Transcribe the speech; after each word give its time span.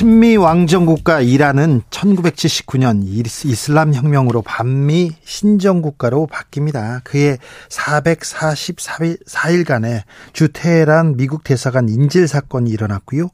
친미 0.00 0.38
왕정국가 0.38 1.20
이란은 1.20 1.82
1979년 1.90 3.02
이슬람 3.04 3.92
혁명으로 3.92 4.40
반미 4.40 5.10
신정국가로 5.22 6.26
바뀝니다. 6.26 7.02
그해 7.04 7.36
444일간의 7.68 10.04
주 10.32 10.48
테헤란 10.54 11.18
미국 11.18 11.44
대사관 11.44 11.90
인질 11.90 12.28
사건이 12.28 12.70
일어났고요. 12.70 13.28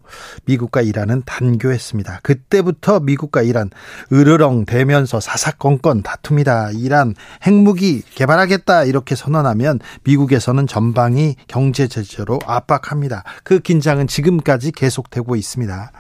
미국과 0.47 0.81
이란은 0.81 1.23
단교했습니다. 1.25 2.19
그때부터 2.25 2.99
미국과 2.99 3.43
이란 3.43 3.71
으르렁 4.13 4.65
대면서 4.65 5.21
사사건건 5.21 6.03
다툽니다. 6.03 6.73
이란 6.73 7.15
핵무기 7.45 8.03
개발하겠다 8.17 8.87
이렇게 8.87 9.15
선언하면 9.15 9.79
미국에서는 10.03 10.67
전방위 10.67 11.37
경제 11.47 11.87
제재로 11.87 12.41
압박합니다. 12.45 13.23
그 13.45 13.61
긴장은 13.61 14.09
지금까지 14.09 14.73
계속되고 14.73 15.37
있습니다. 15.37 15.93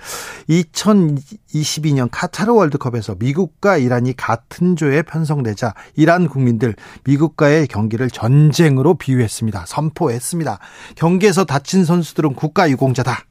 2022년 0.62 2.08
카타르 2.10 2.52
월드컵에서 2.52 3.16
미국과 3.18 3.76
이란이 3.76 4.16
같은 4.16 4.76
조에 4.76 5.02
편성되자 5.02 5.74
이란 5.96 6.28
국민들 6.28 6.74
미국과의 7.04 7.66
경기를 7.66 8.10
전쟁으로 8.10 8.94
비유했습니다. 8.94 9.64
선포했습니다. 9.66 10.58
경기에서 10.94 11.44
다친 11.44 11.84
선수들은 11.84 12.34
국가 12.34 12.70
유공자다. 12.70 13.24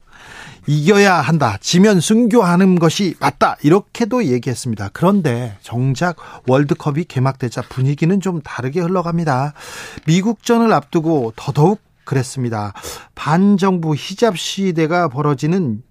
이겨야 0.68 1.14
한다. 1.14 1.58
지면 1.60 2.00
순교하는 2.00 2.80
것이 2.80 3.14
맞다. 3.20 3.56
이렇게도 3.62 4.24
얘기했습니다. 4.24 4.90
그런데 4.92 5.56
정작 5.60 6.16
월드컵이 6.48 7.04
개막되자 7.04 7.62
분위기는 7.68 8.20
좀 8.20 8.40
다르게 8.42 8.80
흘러갑니다. 8.80 9.54
미국전을 10.06 10.72
앞두고 10.72 11.34
더더욱 11.36 11.80
그랬습니다. 12.04 12.72
반정부 13.14 13.94
히잡 13.96 14.38
시대가 14.38 15.08
벌어지는 15.08 15.82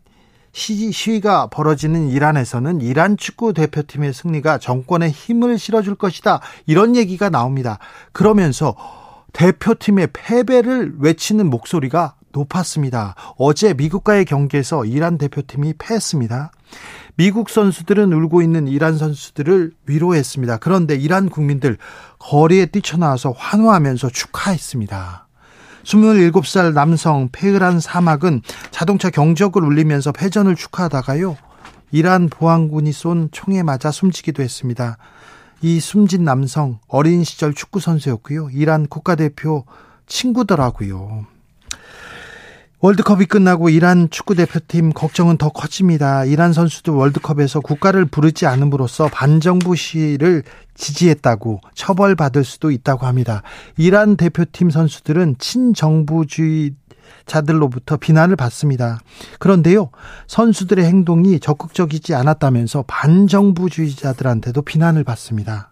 시위가 0.55 1.47
벌어지는 1.47 2.07
이란에서는 2.09 2.79
이란 2.79 3.17
축구 3.17 3.53
대표팀의 3.53 4.13
승리가 4.13 4.57
정권에 4.57 5.09
힘을 5.09 5.59
실어줄 5.59 5.95
것이다. 5.95 6.39
이런 6.65 6.95
얘기가 6.95 7.29
나옵니다. 7.29 7.77
그러면서 8.13 8.75
대표팀의 9.33 10.09
패배를 10.13 10.95
외치는 10.99 11.49
목소리가 11.49 12.15
높았습니다. 12.31 13.15
어제 13.37 13.73
미국과의 13.73 14.25
경기에서 14.25 14.85
이란 14.85 15.17
대표팀이 15.17 15.73
패했습니다. 15.77 16.51
미국 17.17 17.49
선수들은 17.49 18.11
울고 18.11 18.41
있는 18.41 18.67
이란 18.67 18.97
선수들을 18.97 19.71
위로했습니다. 19.85 20.57
그런데 20.57 20.95
이란 20.95 21.29
국민들 21.29 21.77
거리에 22.19 22.67
뛰쳐나와서 22.67 23.31
환호하면서 23.31 24.09
축하했습니다. 24.09 25.24
27살 25.85 26.73
남성 26.73 27.29
페흐란 27.31 27.79
사막은 27.79 28.41
자동차 28.71 29.09
경적을 29.09 29.63
울리면서 29.63 30.11
패전을 30.11 30.55
축하하다가요. 30.55 31.37
이란 31.91 32.27
보안군이 32.27 32.91
쏜 32.91 33.29
총에 33.31 33.63
맞아 33.63 33.91
숨지기도 33.91 34.41
했습니다. 34.43 34.97
이 35.61 35.79
숨진 35.79 36.23
남성 36.23 36.79
어린 36.87 37.23
시절 37.23 37.53
축구 37.53 37.79
선수였고요. 37.79 38.49
이란 38.51 38.87
국가대표 38.87 39.65
친구더라고요. 40.07 41.25
월드컵이 42.85 43.25
끝나고 43.25 43.69
이란 43.69 44.11
축구 44.11 44.35
대표팀 44.35 44.93
걱정은 44.93 45.37
더 45.37 45.49
커집니다. 45.49 46.23
이란 46.23 46.53
선수들 46.53 46.93
월드컵에서 46.93 47.61
국가를 47.61 48.05
부르지 48.05 48.45
않음으로써 48.45 49.07
반정부 49.07 49.75
시위를 49.75 50.43
지지했다고 50.75 51.61
처벌받을 51.73 52.43
수도 52.43 52.69
있다고 52.69 53.07
합니다. 53.07 53.41
이란 53.75 54.17
대표팀 54.17 54.69
선수들은 54.69 55.37
친정부주의 55.39 56.75
자들로부터 57.25 57.97
비난을 57.97 58.35
받습니다. 58.35 58.99
그런데요, 59.39 59.89
선수들의 60.27 60.85
행동이 60.85 61.39
적극적이지 61.39 62.13
않았다면서 62.13 62.83
반정부주의자들한테도 62.85 64.61
비난을 64.61 65.03
받습니다. 65.03 65.71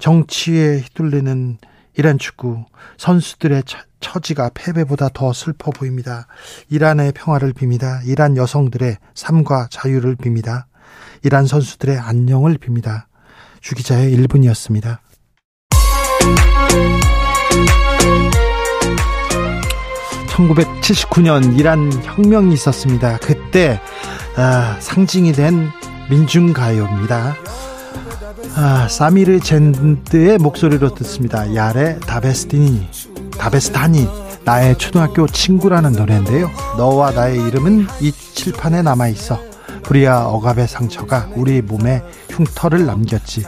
정치에 0.00 0.80
휘둘리는 0.80 1.58
이란 1.96 2.18
축구 2.18 2.64
선수들의 2.96 3.62
처지가 4.00 4.50
패배보다 4.54 5.08
더 5.14 5.32
슬퍼 5.32 5.70
보입니다. 5.70 6.26
이란의 6.68 7.12
평화를 7.12 7.52
빕니다. 7.52 8.06
이란 8.06 8.36
여성들의 8.36 8.98
삶과 9.14 9.68
자유를 9.70 10.16
빕니다. 10.16 10.64
이란 11.22 11.46
선수들의 11.46 11.98
안녕을 11.98 12.58
빕니다. 12.58 13.04
주기자의 13.60 14.14
1분이었습니다. 14.16 14.98
(1979년) 20.28 21.56
이란 21.58 21.92
혁명이 22.02 22.52
있었습니다 22.54 23.18
그때 23.18 23.80
아, 24.36 24.76
상징이 24.80 25.30
된 25.32 25.70
민중가요입니다 26.10 27.36
아, 28.56 28.86
사미르 28.88 29.40
젠드의 29.40 30.38
목소리로 30.38 30.94
듣습니다. 30.94 31.52
야레 31.56 31.98
다베스티니, 32.00 32.88
다베스타니, 33.36 34.06
나의 34.44 34.78
초등학교 34.78 35.26
친구라는 35.26 35.92
노래인데요. 35.92 36.48
너와 36.78 37.10
나의 37.10 37.44
이름은 37.48 37.88
이 38.00 38.12
칠판에 38.12 38.82
남아있어. 38.82 39.40
브리아 39.82 40.28
억압의 40.28 40.68
상처가 40.68 41.28
우리 41.34 41.62
몸에 41.62 42.04
흉터를 42.30 42.86
남겼지. 42.86 43.44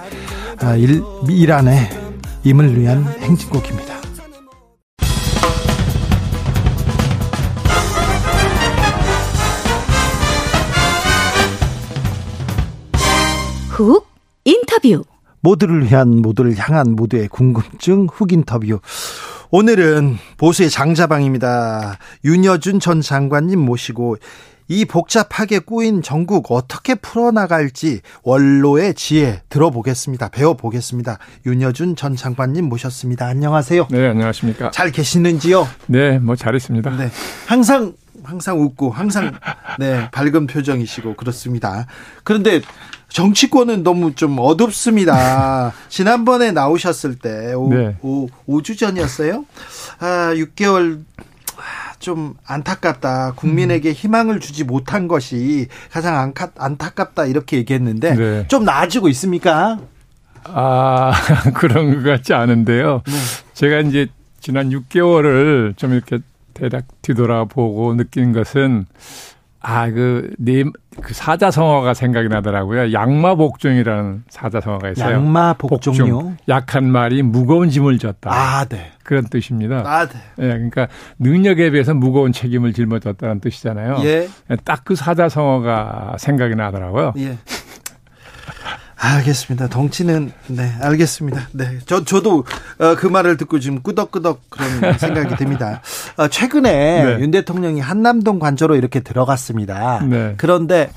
아, 0.61 0.75
일, 0.75 1.03
이란의 1.29 1.89
임을 2.43 2.77
위한 2.77 3.05
행진곡입니다. 3.21 3.95
훅 13.71 14.16
인터뷰. 14.47 15.05
모두를 15.41 15.85
위한 15.85 16.23
모두를 16.23 16.57
향한 16.57 16.93
모두의 16.93 17.29
궁금증 17.29 18.07
훅 18.11 18.33
인터뷰. 18.33 18.79
오늘은 19.51 20.19
보수의 20.39 20.71
장자방입니다. 20.71 21.99
윤여준 22.25 22.79
전 22.81 23.01
장관님 23.01 23.59
모시고 23.59 24.17
이 24.69 24.85
복잡하게 24.85 25.61
꾸인 25.61 26.01
전국 26.03 26.51
어떻게 26.51 26.95
풀어나갈지 26.95 28.01
원로의 28.23 28.95
지혜 28.95 29.43
들어보겠습니다. 29.49 30.29
배워보겠습니다. 30.29 31.19
윤여준 31.45 31.97
전 31.97 32.15
장관님 32.17 32.69
모셨습니다. 32.69 33.27
안녕하세요. 33.27 33.89
네, 33.91 34.09
안녕하십니까. 34.09 34.71
잘 34.71 34.93
계시는지요? 34.93 35.67
네, 35.87 36.19
뭐 36.19 36.37
잘했습니다. 36.37 36.97
네. 36.97 37.11
항상 37.47 37.95
항상 38.25 38.61
웃고 38.61 38.91
항상 38.91 39.35
네 39.79 40.09
밝은 40.11 40.47
표정이시고 40.49 41.15
그렇습니다. 41.15 41.87
그런데 42.25 42.61
정치권은 43.09 43.83
너무 43.83 44.15
좀 44.15 44.37
어둡습니다. 44.39 45.73
지난번에 45.89 46.53
나오셨을 46.53 47.17
때 47.17 47.55
오, 47.55 47.73
네. 47.73 47.97
오, 48.03 48.29
5주 48.49 48.79
전이었어요. 48.79 49.45
아, 50.01 50.33
6개월 50.35 51.05
좀 51.99 52.35
안타깝다. 52.47 53.33
국민에게 53.37 53.91
음. 53.91 53.95
희망을 53.95 54.41
주지 54.41 54.65
못한 54.65 55.09
것이 55.09 55.69
가장 55.91 56.17
안타, 56.19 56.51
안타깝다 56.57 57.27
이렇게 57.27 57.57
얘기했는데 57.57 58.15
네. 58.15 58.49
좀 58.49 58.65
나아지고 58.65 59.09
있습니까? 59.09 59.79
아 60.45 61.13
그런 61.55 62.03
것 62.03 62.09
같지 62.09 62.35
않은데요. 62.35 63.03
네. 63.07 63.13
제가 63.55 63.81
이제 63.81 64.09
지난 64.41 64.71
6개월을 64.71 65.77
좀 65.77 65.93
이렇게 65.93 66.19
대략 66.55 66.85
뒤돌아보고 67.03 67.95
느낀 67.97 68.33
것은 68.33 68.87
아, 69.69 69.91
그, 69.91 70.31
네, 70.39 70.63
그 71.03 71.13
사자성어가 71.13 71.93
생각이 71.93 72.29
나더라고요. 72.29 72.93
양마복종이라는 72.93 74.23
사자성어가 74.29 74.91
있어요. 74.91 75.15
양마복종요? 75.15 75.99
복종. 75.99 76.37
약한 76.49 76.89
말이 76.89 77.23
무거운 77.23 77.69
짐을 77.69 77.99
졌다. 77.99 78.31
아, 78.33 78.65
네. 78.67 78.93
그런 79.03 79.25
뜻입니다. 79.25 79.83
아, 79.85 80.07
네. 80.07 80.19
예, 80.39 80.49
그러니까 80.49 80.87
능력에 81.19 81.71
비해서 81.71 81.95
무거운 81.95 82.31
책임을 82.33 82.73
짊어졌다는 82.75 83.41
뜻이잖아요. 83.41 83.97
예. 84.05 84.29
딱 84.65 84.83
그 84.85 84.95
사자성어가 84.95 86.15
생각이 86.19 86.55
나더라고요. 86.55 87.13
예. 87.19 87.37
알겠습니다. 89.15 89.69
덩치는 89.69 90.33
네 90.49 90.73
알겠습니다. 90.81 91.49
네, 91.53 91.79
저 91.87 92.05
저도 92.05 92.45
어, 92.79 92.95
그 92.97 93.07
말을 93.07 93.37
듣고 93.37 93.61
지금 93.61 93.83
끄덕끄덕 93.83 94.51
그런 94.51 94.97
생각이 94.99 95.37
듭니다. 95.37 95.81
어, 96.17 96.29
최근에 96.29 97.05
네. 97.05 97.21
윤 97.21 97.31
대통령이 97.31 97.81
한남동 97.81 98.39
관저로 98.39 98.75
이렇게 98.77 99.01
들어갔습니다. 99.01 100.01
네. 100.05 100.35
그런데 100.37 100.91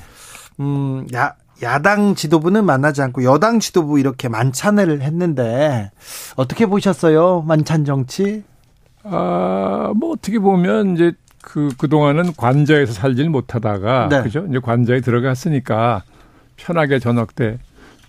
음, 0.58 1.06
야, 1.14 1.34
야당 1.62 2.14
지도부는 2.14 2.64
만나지 2.64 3.02
않고 3.02 3.24
여당 3.24 3.60
지도부 3.60 3.98
이렇게 3.98 4.28
만찬을 4.28 5.02
했는데 5.02 5.90
어떻게 6.36 6.66
보셨어요? 6.66 7.42
만찬 7.46 7.84
정치? 7.84 8.42
아, 9.04 9.92
뭐 9.96 10.12
어떻게 10.12 10.38
보면 10.38 10.94
이제 10.94 11.12
그 11.42 11.70
그동안은 11.78 12.34
관저에서 12.36 12.92
살질 12.92 13.30
못하다가 13.30 14.08
네. 14.10 14.22
그죠? 14.22 14.46
이제 14.48 14.58
관저에 14.58 15.00
들어갔으니까 15.00 16.02
편하게 16.56 16.98
저녁 16.98 17.34
때 17.34 17.58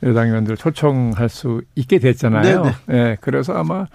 여당 0.03 0.29
의원들 0.29 0.57
초청할 0.57 1.29
수 1.29 1.61
있게 1.75 1.99
됐잖아요. 1.99 2.63
네, 2.63 2.71
네. 2.87 2.93
네 2.93 3.17
그래서 3.21 3.53
아마 3.53 3.85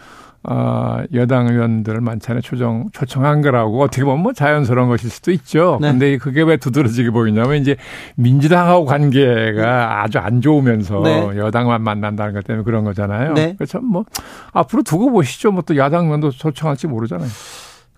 어, 0.48 1.02
여당 1.12 1.48
의원들 1.48 2.00
만찬에 2.00 2.40
초청, 2.40 2.88
초청한 2.92 3.42
거라고 3.42 3.82
어떻게 3.82 4.04
보면 4.04 4.20
뭐 4.20 4.32
자연스러운 4.32 4.88
것일 4.88 5.10
수도 5.10 5.32
있죠. 5.32 5.78
네. 5.80 5.90
근데 5.90 6.18
그게 6.18 6.42
왜 6.42 6.56
두드러지게 6.56 7.10
보이냐면 7.10 7.56
이제 7.56 7.76
민주당하고 8.14 8.84
관계가 8.84 10.02
아주 10.04 10.18
안 10.18 10.40
좋으면서 10.40 11.00
네. 11.02 11.36
여당만 11.36 11.82
만난다는 11.82 12.32
것 12.32 12.44
때문에 12.44 12.62
그런 12.62 12.84
거잖아요. 12.84 13.34
네. 13.34 13.54
그래서 13.58 13.80
뭐 13.80 14.04
앞으로 14.52 14.82
두고 14.82 15.10
보시죠. 15.10 15.50
뭐 15.50 15.66
또 15.66 15.76
야당 15.76 16.04
의원도 16.04 16.30
초청할지 16.30 16.86
모르잖아요. 16.86 17.28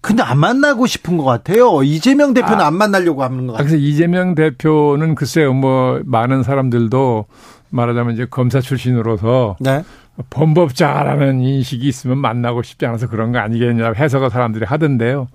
근데 0.00 0.22
안 0.22 0.38
만나고 0.38 0.86
싶은 0.86 1.18
것 1.18 1.24
같아요. 1.24 1.82
이재명 1.82 2.32
대표는 2.32 2.60
아, 2.60 2.68
안 2.68 2.74
만나려고 2.74 3.22
하는 3.22 3.46
것 3.46 3.54
같아요. 3.54 3.68
그래서 3.68 3.76
이재명 3.84 4.34
대표는 4.34 5.14
글쎄요, 5.14 5.52
뭐 5.52 6.00
많은 6.04 6.42
사람들도 6.44 7.26
말하자면 7.70 8.14
이제 8.14 8.26
검사 8.28 8.60
출신으로서 8.60 9.56
네. 9.60 9.82
범법자라는 10.30 11.40
인식이 11.40 11.86
있으면 11.86 12.18
만나고 12.18 12.62
싶지 12.62 12.86
않아서 12.86 13.08
그런 13.08 13.32
거 13.32 13.38
아니겠냐 13.38 13.92
해석을 13.92 14.30
사람들이 14.30 14.64
하던데요. 14.64 15.28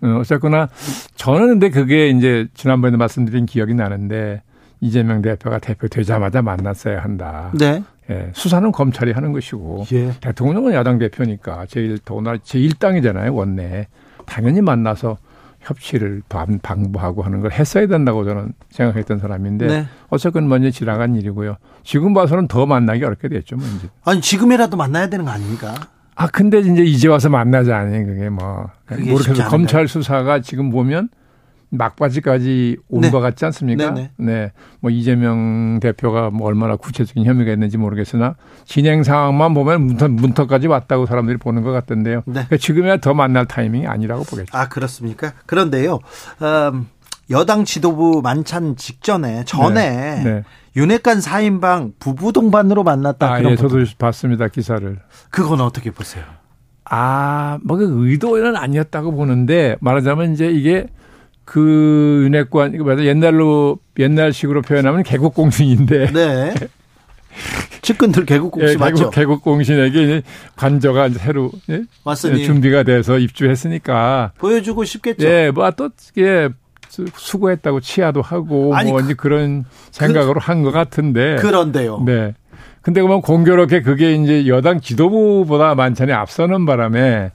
어, 0.00 0.18
어쨌거나 0.20 0.68
저는 1.16 1.48
근데 1.48 1.70
그게 1.70 2.08
이제 2.08 2.46
지난번에 2.54 2.96
말씀드린 2.96 3.46
기억이 3.46 3.74
나는데 3.74 4.42
이재명 4.80 5.22
대표가 5.22 5.58
대표 5.58 5.88
되자마자 5.88 6.40
만났어야 6.40 7.02
한다. 7.02 7.50
네. 7.58 7.82
예, 8.10 8.30
수사는 8.32 8.72
검찰이 8.72 9.12
하는 9.12 9.32
것이고 9.32 9.84
예. 9.92 10.12
대통령은 10.20 10.72
야당 10.72 10.98
대표니까 10.98 11.66
제일 11.66 11.98
더구나 11.98 12.36
제1당이잖아요 12.36 13.34
원내 13.34 13.86
당연히 14.24 14.62
만나서 14.62 15.18
협치를 15.60 16.22
방부하고 16.62 17.22
하는 17.22 17.40
걸 17.40 17.52
했어야 17.52 17.86
된다고 17.86 18.24
저는 18.24 18.52
생각했던 18.70 19.18
사람인데 19.18 19.66
네. 19.66 19.86
어쨌건 20.08 20.48
먼저 20.48 20.70
지나간 20.70 21.16
일이고요. 21.16 21.56
지금 21.82 22.14
봐서는 22.14 22.48
더 22.48 22.66
만나기 22.66 23.04
어렵게 23.04 23.28
됐죠, 23.28 23.56
뭐 23.56 23.66
이제. 23.76 23.88
아니 24.04 24.20
지금이라도 24.20 24.76
만나야 24.76 25.08
되는 25.08 25.24
거 25.24 25.30
아닙니까? 25.30 25.74
아 26.14 26.26
근데 26.26 26.58
이제 26.58 26.82
이제 26.82 27.08
와서 27.08 27.28
만나자 27.28 27.76
아니 27.76 28.04
그게 28.04 28.28
뭐 28.28 28.70
모르겠어 28.88 29.48
검찰 29.48 29.86
수사가 29.86 30.40
지금 30.40 30.70
보면 30.70 31.10
막바지까지 31.70 32.78
온것 32.88 33.12
네. 33.12 33.20
같지 33.20 33.44
않습니까? 33.46 33.90
네네. 33.90 34.10
네. 34.16 34.24
네. 34.32 34.52
뭐 34.80 34.90
이재명 34.90 35.80
대표가 35.80 36.30
뭐 36.30 36.46
얼마나 36.48 36.76
구체적인 36.76 37.24
혐의가 37.24 37.52
있는지 37.52 37.76
모르겠으나 37.76 38.36
진행 38.64 39.02
상황만 39.02 39.54
보면 39.54 39.82
문턱, 39.82 40.10
문턱까지 40.10 40.66
왔다고 40.66 41.06
사람들이 41.06 41.36
보는 41.38 41.62
것 41.62 41.72
같던데요. 41.72 42.22
네. 42.26 42.32
그러니까 42.32 42.56
지금이야 42.56 42.96
더 42.98 43.14
만날 43.14 43.46
타이밍이 43.46 43.86
아니라고 43.86 44.24
보겠죠. 44.24 44.56
아 44.56 44.68
그렇습니까? 44.68 45.32
그런데요. 45.46 45.98
음, 46.42 46.88
여당 47.30 47.64
지도부 47.64 48.20
만찬 48.22 48.76
직전에 48.76 49.44
전에 49.44 49.90
네. 49.90 50.24
네. 50.24 50.44
윤핵관 50.76 51.18
4인방 51.18 51.92
부부 51.98 52.32
동반으로 52.32 52.84
만났다. 52.84 53.32
아, 53.32 53.42
예, 53.42 53.56
저도 53.56 53.84
봤습니다 53.98 54.48
기사를. 54.48 54.98
그건 55.30 55.60
어떻게 55.60 55.90
보세요? 55.90 56.24
아, 56.90 57.58
뭐 57.64 57.76
그 57.76 58.08
의도는 58.08 58.56
아니었다고 58.56 59.12
보는데 59.12 59.76
말하자면 59.80 60.32
이제 60.32 60.50
이게 60.50 60.86
그 61.48 62.20
윤핵관 62.24 62.74
이거 62.74 63.02
옛날로 63.02 63.78
옛날식으로 63.98 64.60
표현하면 64.60 65.02
개국공신인데. 65.02 66.12
네. 66.12 66.54
측근들 67.80 68.26
개국공신 68.26 68.74
예, 68.74 68.76
맞죠? 68.76 69.08
개국 69.08 69.40
공신에게 69.42 70.22
관저가 70.56 71.06
이제 71.06 71.18
새로 71.18 71.50
예? 71.70 71.84
맞습니다. 72.04 72.44
준비가 72.44 72.82
돼서 72.82 73.18
입주했으니까 73.18 74.32
보여주고 74.36 74.84
싶겠죠. 74.84 75.26
예, 75.26 75.50
뭐또 75.50 75.88
예, 76.18 76.50
수고했다고 76.88 77.80
치하도 77.80 78.20
하고 78.20 78.76
아니, 78.76 78.90
뭐 78.90 79.00
그, 79.00 79.14
그런 79.14 79.64
생각으로 79.90 80.40
그, 80.40 80.44
한것 80.44 80.74
같은데. 80.74 81.36
그런데요. 81.36 82.02
네. 82.04 82.34
근데 82.82 83.00
그러면 83.00 83.22
공교롭게 83.22 83.80
그게 83.80 84.12
이제 84.12 84.46
여당 84.48 84.82
지도부보다 84.82 85.74
만찬에 85.74 86.12
앞서는 86.12 86.66
바람에 86.66 87.30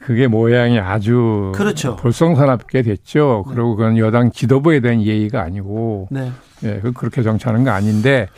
그게 0.00 0.26
모양이 0.26 0.78
아주 0.78 1.52
그렇죠. 1.54 1.96
볼썽사납게 1.96 2.82
됐죠. 2.82 3.44
네. 3.46 3.54
그리고 3.54 3.76
그건 3.76 3.98
여당 3.98 4.32
지도부에 4.32 4.80
대한 4.80 5.02
예의가 5.02 5.42
아니고 5.42 6.08
네. 6.10 6.32
예, 6.64 6.80
그 6.80 6.92
그렇게 6.92 7.22
정치하는 7.22 7.64
거 7.64 7.70
아닌데 7.70 8.28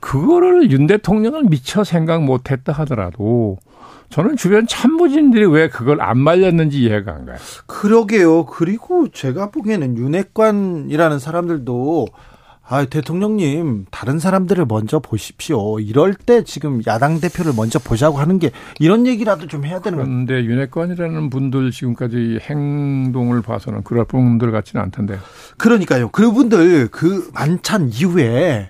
그거를 0.00 0.70
윤 0.70 0.86
대통령은 0.86 1.50
미처 1.50 1.84
생각 1.84 2.22
못했다 2.22 2.72
하더라도 2.72 3.58
저는 4.10 4.36
주변 4.36 4.66
참모진들이 4.66 5.46
왜 5.46 5.68
그걸 5.68 6.00
안 6.00 6.18
말렸는지 6.18 6.80
이해가 6.80 7.12
안 7.12 7.26
가요. 7.26 7.36
그러게요. 7.66 8.46
그리고 8.46 9.08
제가 9.08 9.50
보기에는 9.50 9.98
윤핵관이라는 9.98 11.18
사람들도 11.18 12.06
아, 12.70 12.84
대통령님, 12.84 13.86
다른 13.90 14.18
사람들을 14.18 14.66
먼저 14.66 14.98
보십시오. 14.98 15.80
이럴 15.80 16.12
때 16.12 16.44
지금 16.44 16.82
야당 16.86 17.18
대표를 17.18 17.54
먼저 17.56 17.78
보자고 17.78 18.18
하는 18.18 18.38
게 18.38 18.50
이런 18.78 19.06
얘기라도 19.06 19.46
좀 19.46 19.64
해야 19.64 19.80
되는 19.80 19.96
거예요. 19.96 20.06
그런데 20.06 20.44
윤핵관이라는 20.44 21.30
분들 21.30 21.70
지금까지 21.70 22.40
행동을 22.42 23.40
봐서는 23.40 23.84
그럴 23.84 24.04
분들 24.04 24.50
같지는 24.50 24.84
않던데. 24.84 25.18
그러니까요. 25.56 26.10
그분들 26.10 26.88
그 26.88 27.30
만찬 27.32 27.88
이후에 27.88 28.68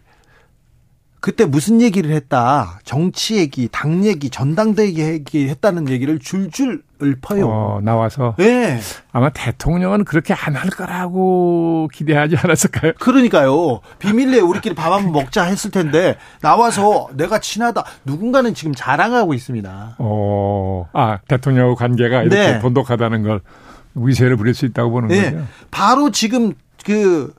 그때 1.21 1.45
무슨 1.45 1.81
얘기를 1.81 2.13
했다. 2.13 2.79
정치 2.85 3.37
얘기, 3.37 3.69
당 3.73 4.05
얘기, 4.05 4.31
전당대회 4.31 4.95
얘기 5.15 5.49
했다는 5.49 5.89
얘기를 5.89 6.19
줄줄 6.19 6.83
읊어요. 7.03 7.47
어, 7.49 7.81
나와서. 7.83 8.35
네. 8.39 8.79
아마 9.13 9.29
대통령은 9.31 10.05
그렇게 10.05 10.35
안 10.35 10.55
할 10.57 10.71
거라고 10.71 11.89
기대하지 11.93 12.37
않았을까요? 12.37 12.93
그러니까요. 12.99 13.81
비밀리에 13.99 14.41
우리끼리 14.41 14.75
밥 14.75 14.93
한번 14.93 15.13
먹자 15.13 15.45
했을 15.45 15.71
텐데 15.71 16.17
나와서 16.41 17.09
내가 17.15 17.39
친하다. 17.39 17.85
누군가는 18.05 18.53
지금 18.55 18.75
자랑하고 18.75 19.35
있습니다. 19.35 19.97
어, 19.99 20.89
아 20.93 21.19
대통령하고 21.29 21.77
관계가 21.77 22.23
이렇게 22.23 22.53
네. 22.55 22.59
돈독하다는 22.61 23.23
걸 23.23 23.41
위세를 23.95 24.37
부릴 24.37 24.55
수 24.55 24.67
있다고 24.67 24.91
보는 24.91 25.09
네. 25.09 25.31
거죠. 25.33 25.45
바로 25.71 26.11
지금 26.11 26.53
그 26.85 27.33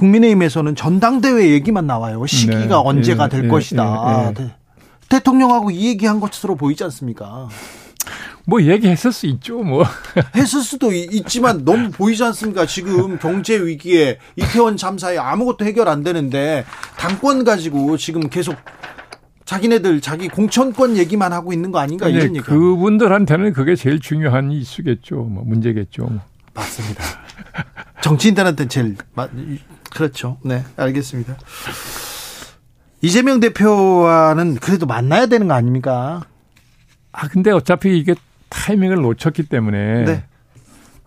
국민의힘에서는 0.00 0.74
전당대회 0.74 1.50
얘기만 1.50 1.86
나와요. 1.86 2.24
시기가 2.26 2.66
네. 2.66 2.72
언제가 2.74 3.28
될 3.28 3.44
예, 3.44 3.48
것이다. 3.48 4.32
예, 4.36 4.42
네. 4.42 4.50
대통령하고 5.08 5.70
이 5.70 5.88
얘기한 5.88 6.20
것으로 6.20 6.56
보이지 6.56 6.82
않습니까? 6.84 7.48
뭐 8.46 8.62
얘기했을 8.62 9.12
수 9.12 9.26
있죠, 9.26 9.58
뭐. 9.58 9.84
했을 10.34 10.62
수도 10.62 10.92
있지만 10.92 11.64
너무 11.64 11.90
보이지 11.90 12.24
않습니까? 12.24 12.64
지금 12.64 13.18
경제 13.18 13.56
위기에 13.62 14.18
이태원 14.36 14.76
참사에 14.76 15.18
아무것도 15.18 15.64
해결 15.66 15.88
안 15.88 16.02
되는데 16.02 16.64
당권 16.96 17.44
가지고 17.44 17.96
지금 17.98 18.28
계속 18.30 18.56
자기네들 19.44 20.00
자기 20.00 20.28
공천권 20.28 20.96
얘기만 20.96 21.32
하고 21.32 21.52
있는 21.52 21.72
거 21.72 21.78
아닌가 21.78 22.08
이런 22.08 22.36
얘기. 22.36 22.40
그분들한테는 22.40 23.52
그게 23.52 23.76
제일 23.76 24.00
중요한 24.00 24.50
이슈겠죠, 24.50 25.16
뭐 25.16 25.44
문제겠죠. 25.44 26.04
뭐. 26.04 26.20
맞습니다. 26.54 27.04
정치인들한테 28.00 28.68
제일 28.68 28.96
그렇죠. 29.90 30.38
네, 30.44 30.64
알겠습니다. 30.76 31.36
이재명 33.02 33.40
대표와는 33.40 34.56
그래도 34.56 34.86
만나야 34.86 35.26
되는 35.26 35.48
거 35.48 35.54
아닙니까? 35.54 36.22
아, 37.12 37.28
근데 37.28 37.50
어차피 37.50 37.98
이게 37.98 38.14
타이밍을 38.50 38.96
놓쳤기 38.96 39.44
때문에 39.44 40.04
네. 40.04 40.24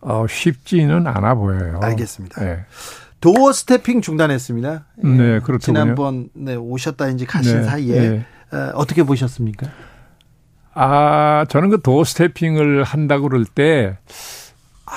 어, 0.02 0.26
쉽지는 0.28 1.08
않아 1.08 1.36
보여요. 1.36 1.80
알겠습니다. 1.82 2.44
네. 2.44 2.66
도어 3.22 3.54
스태핑 3.54 4.02
중단했습니다. 4.02 4.86
예. 5.04 5.08
네, 5.08 5.40
그렇죠. 5.40 5.66
지난번 5.66 6.30
네, 6.34 6.56
오셨다 6.56 7.08
이제 7.10 7.26
가신 7.26 7.62
네, 7.62 7.64
사이에 7.64 8.00
네. 8.10 8.26
어, 8.52 8.72
어떻게 8.76 9.04
보셨습니까? 9.04 9.68
아, 10.74 11.46
저는 11.50 11.70
그 11.70 11.82
도어 11.82 12.04
스태핑을 12.04 12.84
한다고 12.84 13.30
그럴 13.30 13.46
때, 13.46 13.98
아, 14.86 14.92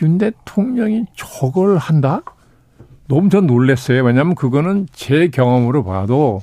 윤 0.00 0.18
대통령이 0.18 1.06
저걸 1.16 1.78
한다? 1.78 2.22
너무 3.08 3.28
전 3.28 3.46
놀랐어요. 3.46 4.02
왜냐하면 4.04 4.34
그거는 4.34 4.86
제 4.92 5.28
경험으로 5.28 5.84
봐도 5.84 6.42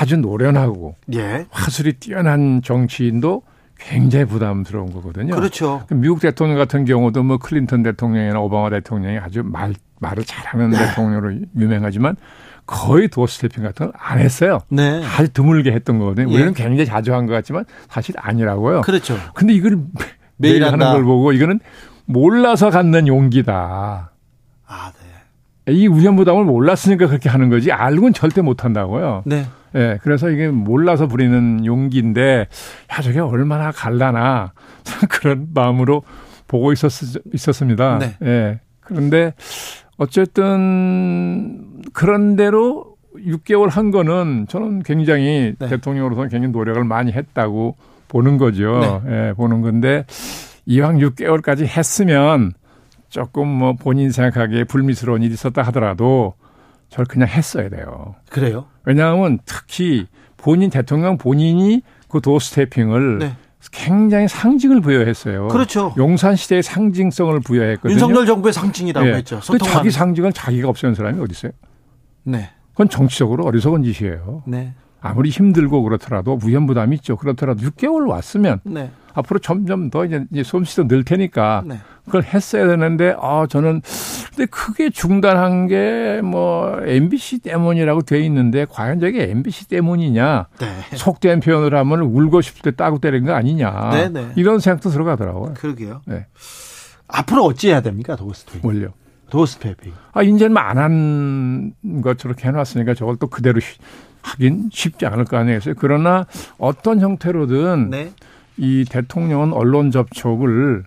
아주 0.00 0.16
노련하고 0.16 0.94
예. 1.14 1.46
화술이 1.50 1.94
뛰어난 1.94 2.60
정치인도 2.62 3.42
굉장히 3.78 4.24
부담스러운 4.26 4.92
거거든요. 4.92 5.34
그렇죠. 5.34 5.82
미국 5.90 6.20
대통령 6.20 6.56
같은 6.56 6.84
경우도 6.84 7.22
뭐 7.22 7.38
클린턴 7.38 7.82
대통령이나 7.82 8.38
오바마 8.40 8.70
대통령이 8.70 9.18
아주 9.18 9.42
말 9.44 9.74
말을 10.00 10.24
잘하는 10.24 10.70
네. 10.70 10.78
대통령으로 10.78 11.34
유명하지만 11.56 12.16
거의 12.66 13.08
doorstepping 13.08 13.62
같은 13.64 13.86
걸 13.86 13.92
안 13.98 14.18
했어요. 14.18 14.58
네. 14.68 15.02
아주 15.04 15.32
드물게 15.32 15.72
했던 15.72 15.98
거거든요. 15.98 16.28
예. 16.30 16.34
우리는 16.34 16.54
굉장히 16.54 16.86
자주 16.86 17.12
한 17.14 17.26
것 17.26 17.32
같지만 17.32 17.64
사실 17.88 18.14
아니라고요. 18.18 18.82
그렇죠. 18.82 19.16
근데 19.34 19.52
이걸 19.52 19.78
매일 20.36 20.64
하는 20.64 20.78
걸 20.78 21.02
보고 21.04 21.32
이거는 21.32 21.60
몰라서 22.04 22.70
갖는 22.70 23.06
용기다. 23.08 24.12
아, 24.66 24.92
네. 25.00 25.01
이 25.68 25.86
위험부담을 25.86 26.44
몰랐으니까 26.44 27.06
그렇게 27.06 27.28
하는 27.28 27.48
거지 27.48 27.70
알고는 27.70 28.12
절대 28.12 28.42
못 28.42 28.64
한다고요. 28.64 29.22
네. 29.26 29.44
예, 29.74 29.98
그래서 30.02 30.28
이게 30.28 30.48
몰라서 30.48 31.06
부리는 31.06 31.64
용기인데, 31.64 32.46
야, 32.92 33.02
저게 33.02 33.20
얼마나 33.20 33.70
갈라나. 33.70 34.52
그런 35.08 35.48
마음으로 35.54 36.02
보고 36.46 36.72
있었, 36.72 36.90
있었습니다. 37.32 37.98
네. 37.98 38.16
예. 38.22 38.60
그런데 38.80 39.32
어쨌든 39.96 41.82
그런 41.92 42.36
대로 42.36 42.96
6개월 43.16 43.70
한 43.70 43.90
거는 43.90 44.46
저는 44.48 44.82
굉장히 44.82 45.54
네. 45.58 45.68
대통령으로서는 45.68 46.28
굉장히 46.28 46.52
노력을 46.52 46.82
많이 46.84 47.12
했다고 47.12 47.76
보는 48.08 48.36
거죠. 48.36 49.00
네. 49.06 49.28
예, 49.28 49.32
보는 49.34 49.62
건데 49.62 50.04
이왕 50.66 50.98
6개월까지 50.98 51.66
했으면 51.66 52.52
조금 53.12 53.46
뭐 53.46 53.74
본인 53.74 54.10
생각하기에 54.10 54.64
불미스러운 54.64 55.22
일이 55.22 55.34
있었다 55.34 55.60
하더라도 55.64 56.32
저를 56.88 57.04
그냥 57.06 57.28
했어야 57.28 57.68
돼요. 57.68 58.14
그래요? 58.30 58.64
왜냐하면 58.84 59.38
특히 59.44 60.06
본인 60.38 60.70
대통령 60.70 61.18
본인이 61.18 61.82
그 62.08 62.22
도스태핑을 62.22 63.18
네. 63.18 63.36
굉장히 63.70 64.28
상징을 64.28 64.80
부여했어요. 64.80 65.48
그렇죠. 65.48 65.94
용산 65.98 66.36
시대의 66.36 66.62
상징성을 66.62 67.38
부여했거든요. 67.40 67.92
윤석열 67.92 68.24
정부의 68.24 68.54
상징이라고 68.54 69.06
예. 69.06 69.12
했죠. 69.12 69.40
소통하는. 69.42 69.74
자기 69.74 69.90
상징을 69.90 70.32
자기가 70.32 70.70
없애는 70.70 70.94
사람이 70.94 71.20
어디 71.20 71.32
있어요? 71.32 71.52
네. 72.24 72.48
그건 72.70 72.88
정치적으로 72.88 73.44
어리석은 73.44 73.82
짓이에요. 73.82 74.44
네. 74.46 74.72
아무리 75.02 75.28
힘들고 75.28 75.82
그렇더라도 75.82 76.38
위험 76.46 76.66
부담이 76.66 76.96
있죠. 76.96 77.16
그렇더라도 77.16 77.60
6개월 77.60 78.08
왔으면 78.08 78.60
네. 78.64 78.90
앞으로 79.14 79.38
점점 79.40 79.90
더 79.90 80.04
이제 80.04 80.24
솜씨도 80.42 80.88
늘 80.88 81.04
테니까 81.04 81.62
네. 81.66 81.78
그걸 82.04 82.22
했어야 82.24 82.66
되는데 82.66 83.14
아 83.20 83.46
저는 83.48 83.82
근데 84.30 84.46
크게 84.46 84.90
중단한 84.90 85.68
게 85.68 86.20
뭐 86.22 86.80
MBC 86.84 87.40
때문이라고 87.40 88.02
돼 88.02 88.20
있는데 88.26 88.64
과연 88.68 89.00
저게 89.00 89.24
MBC 89.30 89.68
때문이냐 89.68 90.46
네. 90.60 90.96
속된 90.96 91.40
표현을 91.40 91.74
하면 91.76 92.00
울고 92.00 92.40
싶을 92.40 92.62
때 92.62 92.76
따고 92.76 92.98
때린 92.98 93.24
거 93.26 93.32
아니냐 93.34 93.90
네, 93.92 94.08
네. 94.08 94.28
이런 94.36 94.58
생각도 94.60 94.90
들어가더라고요. 94.90 95.54
그러게요. 95.54 96.02
네. 96.06 96.26
앞으로 97.08 97.44
어찌 97.44 97.68
해야 97.68 97.80
됩니까, 97.82 98.16
도스태핑? 98.16 98.60
뭘요? 98.62 98.88
도스태핑. 99.30 99.92
아 100.12 100.22
이제는 100.22 100.56
안한것 100.56 102.18
저렇게 102.18 102.48
해놨으니까 102.48 102.94
저걸 102.94 103.16
또 103.16 103.26
그대로 103.26 103.60
쉬- 103.60 103.78
하긴 104.22 104.68
쉽지 104.72 105.04
않을 105.06 105.24
거 105.24 105.36
아니겠어요. 105.36 105.74
그러나 105.78 106.26
어떤 106.58 107.00
형태로든 107.00 107.90
네. 107.90 108.12
이 108.56 108.84
대통령은 108.88 109.52
언론 109.52 109.90
접촉을 109.90 110.84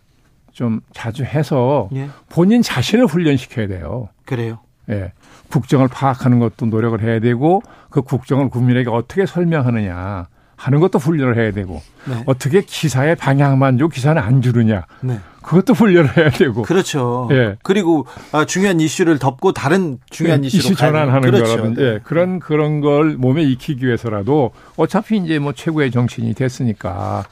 좀 0.52 0.82
자주 0.94 1.24
해서 1.24 1.90
예. 1.94 2.10
본인 2.30 2.62
자신을 2.62 3.06
훈련시켜야 3.06 3.68
돼요. 3.68 4.10
그래요. 4.26 4.60
예. 4.90 5.12
국정을 5.50 5.88
파악하는 5.88 6.40
것도 6.40 6.68
노력을 6.68 7.00
해야 7.02 7.20
되고 7.20 7.62
그 7.90 8.02
국정을 8.02 8.50
국민에게 8.50 8.90
어떻게 8.90 9.26
설명하느냐 9.26 10.28
하는 10.56 10.80
것도 10.80 11.00
훈련을 11.00 11.38
해야 11.38 11.52
되고 11.52 11.82
네. 12.06 12.24
어떻게 12.26 12.62
기사의 12.62 13.16
방향만 13.16 13.78
주고 13.78 13.90
기사는 13.90 14.22
안 14.22 14.42
주느냐 14.42 14.86
네. 15.02 15.20
그것도 15.42 15.74
훈련을 15.74 16.18
해야 16.18 16.30
되고 16.30 16.64
그렇죠. 16.64 17.28
예. 17.32 17.58
그리고 17.62 18.08
아, 18.32 18.46
중요한 18.46 18.80
이슈를 18.80 19.20
덮고 19.20 19.52
다른 19.52 20.00
중요한 20.10 20.44
예, 20.44 20.48
이슈로 20.48 20.60
이슈 20.60 20.76
전환하는 20.76 21.22
그렇죠. 21.22 21.44
거라든지 21.44 21.82
네. 21.82 21.88
예, 21.88 22.00
그런 22.04 22.40
그런 22.40 22.80
걸 22.80 23.16
몸에 23.16 23.44
익히기 23.44 23.86
위해서라도 23.86 24.52
어차피 24.78 25.18
이제 25.18 25.38
뭐 25.38 25.54
최고의 25.54 25.92
정신이 25.92 26.34
됐으니까 26.34 27.26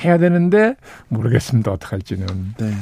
해야 0.00 0.18
되는데 0.18 0.76
모르겠습니다 1.08 1.70
어떡할지는 1.72 2.54
네. 2.58 2.74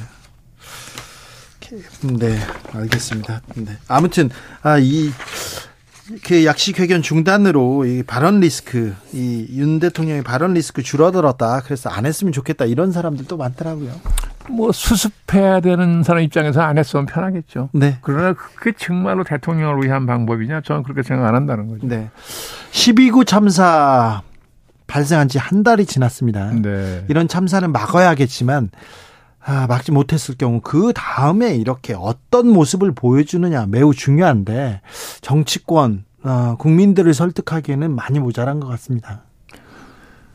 네, 2.19 2.37
알겠습니다. 2.73 3.43
네. 3.55 3.77
아무튼 3.87 4.29
아이그 4.63 6.45
약식 6.45 6.81
회견 6.81 7.01
중단으로 7.01 7.85
이 7.85 8.03
발언 8.03 8.41
리스크, 8.41 8.93
이 9.13 9.47
윤 9.57 9.79
대통령의 9.79 10.25
발언 10.25 10.55
리스크 10.55 10.83
줄어들었다. 10.83 11.61
그래서 11.65 11.89
안 11.89 12.07
했으면 12.07 12.33
좋겠다. 12.33 12.65
이런 12.65 12.91
사람들도 12.91 13.37
많더라고요. 13.37 13.93
뭐 14.49 14.73
수습해야 14.73 15.61
되는 15.61 16.03
사람 16.03 16.25
입장에서 16.25 16.61
안 16.61 16.77
했으면 16.77 17.07
편하겠죠. 17.07 17.69
네. 17.73 17.99
그러나 18.01 18.33
그게 18.33 18.73
정말로 18.77 19.23
대통령을 19.23 19.85
위한 19.85 20.07
방법이냐? 20.07 20.63
저는 20.63 20.83
그렇게 20.83 21.05
생각 21.05 21.29
안 21.29 21.37
한다는 21.37 21.69
거죠. 21.69 21.87
네. 21.87 22.11
12구 22.73 23.25
참사 23.25 24.23
발생한 24.91 25.29
지 25.29 25.39
한 25.39 25.63
달이 25.63 25.87
지났습니다. 25.87 26.51
네. 26.53 27.05
이런 27.09 27.29
참사는 27.29 27.71
막아야겠지만 27.73 28.71
아, 29.43 29.67
막지 29.67 29.91
못했을 29.91 30.35
경우 30.37 30.61
그 30.63 30.93
다음에 30.95 31.55
이렇게 31.57 31.95
어떤 31.97 32.49
모습을 32.49 32.93
보여주느냐 32.93 33.67
매우 33.69 33.95
중요한데 33.95 34.83
정치권 35.23 36.05
어, 36.23 36.57
국민들을 36.59 37.15
설득하기에는 37.15 37.95
많이 37.95 38.19
모자란 38.19 38.61
것 38.61 38.69
같습니다. 38.69 39.23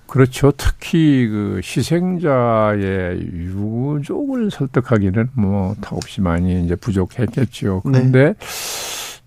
그렇죠. 0.07 0.51
특히 0.55 1.27
그 1.27 1.61
희생자의 1.63 3.19
유족을 3.21 4.49
설득하기는 4.51 5.29
뭐 5.33 5.75
턱없이 5.81 6.21
많이 6.21 6.63
이제 6.63 6.75
부족했겠죠. 6.75 7.81
네. 7.85 7.91
그런데 7.91 8.33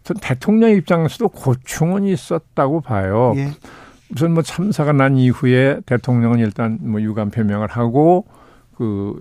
전 0.05 0.17
대통령 0.21 0.71
입장에서도 0.71 1.29
고충은 1.29 2.05
있었다고 2.05 2.81
봐요. 2.81 3.35
예. 3.37 3.53
우선 4.15 4.33
뭐 4.33 4.43
참사가 4.43 4.93
난 4.93 5.17
이후에 5.17 5.81
대통령은 5.87 6.39
일단 6.39 6.79
뭐 6.81 7.01
유감 7.01 7.31
표명을 7.31 7.69
하고 7.69 8.27
그 8.77 9.15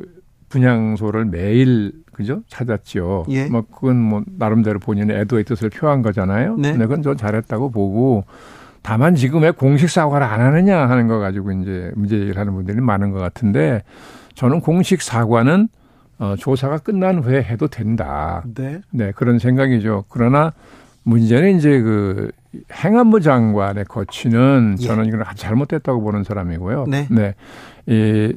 분향소를 0.50 1.26
매일 1.26 1.92
그죠 2.14 2.42
찾았죠. 2.48 3.26
예. 3.30 3.46
뭐 3.46 3.64
그건 3.64 3.98
뭐 3.98 4.24
나름대로 4.26 4.80
본인의 4.80 5.20
애도의 5.22 5.44
뜻을 5.44 5.70
표한 5.70 6.02
거잖아요. 6.02 6.56
네. 6.58 6.72
근데 6.72 6.86
그건 6.86 7.04
전 7.04 7.18
잘했다고 7.18 7.70
보고 7.72 8.24
다만 8.82 9.16
지금 9.16 9.42
왜 9.42 9.52
공식 9.52 9.90
사과를 9.90 10.26
안 10.26 10.40
하느냐 10.40 10.88
하는 10.90 11.08
거 11.08 11.20
가지고 11.20 11.52
이제 11.52 11.92
문제 11.96 12.18
제기를 12.18 12.40
하는 12.40 12.54
분들이 12.54 12.80
많은 12.80 13.12
것 13.12 13.20
같은데 13.20 13.84
저는 14.36 14.62
공식 14.62 15.02
사과는 15.02 15.68
어, 16.20 16.36
조사가 16.38 16.80
끝난 16.80 17.20
후에 17.20 17.44
해도 17.44 17.68
된다. 17.68 18.44
네. 18.56 18.82
네, 18.90 19.12
그런 19.12 19.40
생각이죠. 19.40 20.06
그러나 20.10 20.54
문제는 21.08 21.58
이제 21.58 21.80
그 21.80 22.32
행안부 22.74 23.22
장관의 23.22 23.86
거취는 23.86 24.76
예. 24.82 24.86
저는 24.86 25.06
이걸 25.06 25.24
아주 25.24 25.42
잘못됐다고 25.42 26.02
보는 26.02 26.26
사람이고요. 26.26 26.86
네. 26.88 27.34
이 27.86 28.34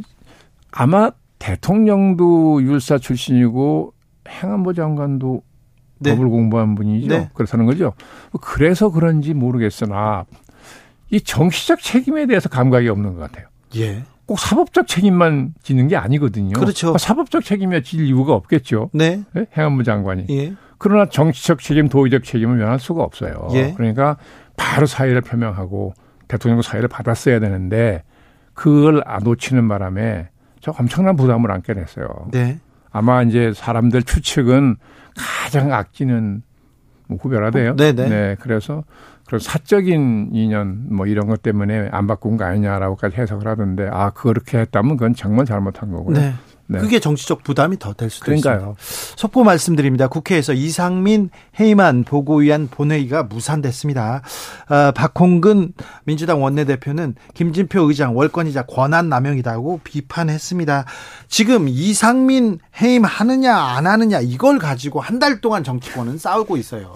아마 0.70 1.10
대통령도 1.40 2.62
율사 2.62 2.98
출신이고 2.98 3.92
행안부 4.28 4.74
장관도 4.74 5.42
네. 5.98 6.14
법을 6.14 6.28
공부한 6.28 6.76
분이죠. 6.76 7.08
네. 7.08 7.28
그렇다는 7.34 7.66
거죠. 7.66 7.92
그래서 8.40 8.90
그런지 8.90 9.34
모르겠으나 9.34 10.24
이 11.10 11.20
정치적 11.20 11.80
책임에 11.80 12.26
대해서 12.26 12.48
감각이 12.48 12.88
없는 12.88 13.14
것 13.14 13.20
같아요. 13.20 13.48
예. 13.76 14.04
꼭 14.26 14.38
사법적 14.38 14.86
책임만 14.86 15.54
지는 15.64 15.88
게 15.88 15.96
아니거든요. 15.96 16.52
그렇죠. 16.52 16.96
사법적 16.96 17.44
책임이 17.44 17.82
질 17.82 18.06
이유가 18.06 18.32
없겠죠. 18.34 18.90
네. 18.92 19.24
네? 19.32 19.46
행안부 19.56 19.82
장관이. 19.82 20.26
예. 20.30 20.54
그러나 20.80 21.04
정치적 21.04 21.60
책임, 21.60 21.90
도의적 21.90 22.24
책임을 22.24 22.56
면할 22.56 22.80
수가 22.80 23.02
없어요. 23.02 23.48
예. 23.52 23.74
그러니까 23.76 24.16
바로 24.56 24.86
사의를 24.86 25.20
표명하고 25.20 25.92
대통령도 26.26 26.62
사의를 26.62 26.88
받았어야 26.88 27.38
되는데 27.38 28.02
그걸 28.54 29.02
안 29.04 29.22
놓치는 29.22 29.68
바람에 29.68 30.30
저 30.60 30.72
엄청난 30.78 31.16
부담을 31.16 31.50
안게 31.50 31.74
됐어요. 31.74 32.08
네. 32.32 32.60
아마 32.90 33.22
이제 33.22 33.52
사람들 33.54 34.04
추측은 34.04 34.76
가장 35.16 35.70
악지는 35.70 36.42
뭐 37.08 37.18
구별하대요. 37.18 37.76
네네. 37.76 38.08
네. 38.08 38.36
그래서 38.40 38.82
그런 39.26 39.38
사적인 39.38 40.30
인연 40.32 40.86
뭐 40.88 41.06
이런 41.06 41.26
것 41.26 41.42
때문에 41.42 41.90
안 41.92 42.06
바꾼 42.06 42.38
거 42.38 42.44
아니냐라고까지 42.46 43.16
해석을 43.16 43.46
하던데 43.46 43.86
아 43.92 44.10
그렇게 44.10 44.58
했다면 44.58 44.96
그건 44.96 45.14
정말 45.14 45.44
잘못한 45.44 45.90
거고요. 45.90 46.16
네. 46.16 46.32
네. 46.72 46.78
그게 46.80 47.00
정치적 47.00 47.42
부담이 47.42 47.78
더 47.78 47.92
될 47.94 48.10
수도 48.10 48.32
있습니다. 48.32 48.48
그러니까요. 48.48 48.76
속보 49.16 49.44
말씀드립니다. 49.44 50.08
국회에서 50.08 50.52
이상민 50.52 51.30
해임안 51.58 52.04
보고위원 52.04 52.68
본회의가 52.68 53.22
무산됐습니다. 53.24 54.22
어, 54.68 54.92
박홍근 54.92 55.72
민주당 56.04 56.42
원내대표는 56.42 57.14
김진표 57.34 57.82
의장 57.88 58.16
월권이자 58.16 58.62
권한 58.66 59.08
남용이다고 59.08 59.80
비판했습니다. 59.84 60.84
지금 61.28 61.68
이상민 61.68 62.58
해임하느냐 62.80 63.54
안 63.56 63.86
하느냐 63.86 64.20
이걸 64.20 64.58
가지고 64.58 65.00
한 65.00 65.20
달 65.20 65.40
동안 65.42 65.62
정치권은 65.62 66.16
싸우고 66.16 66.56
있어요. 66.56 66.94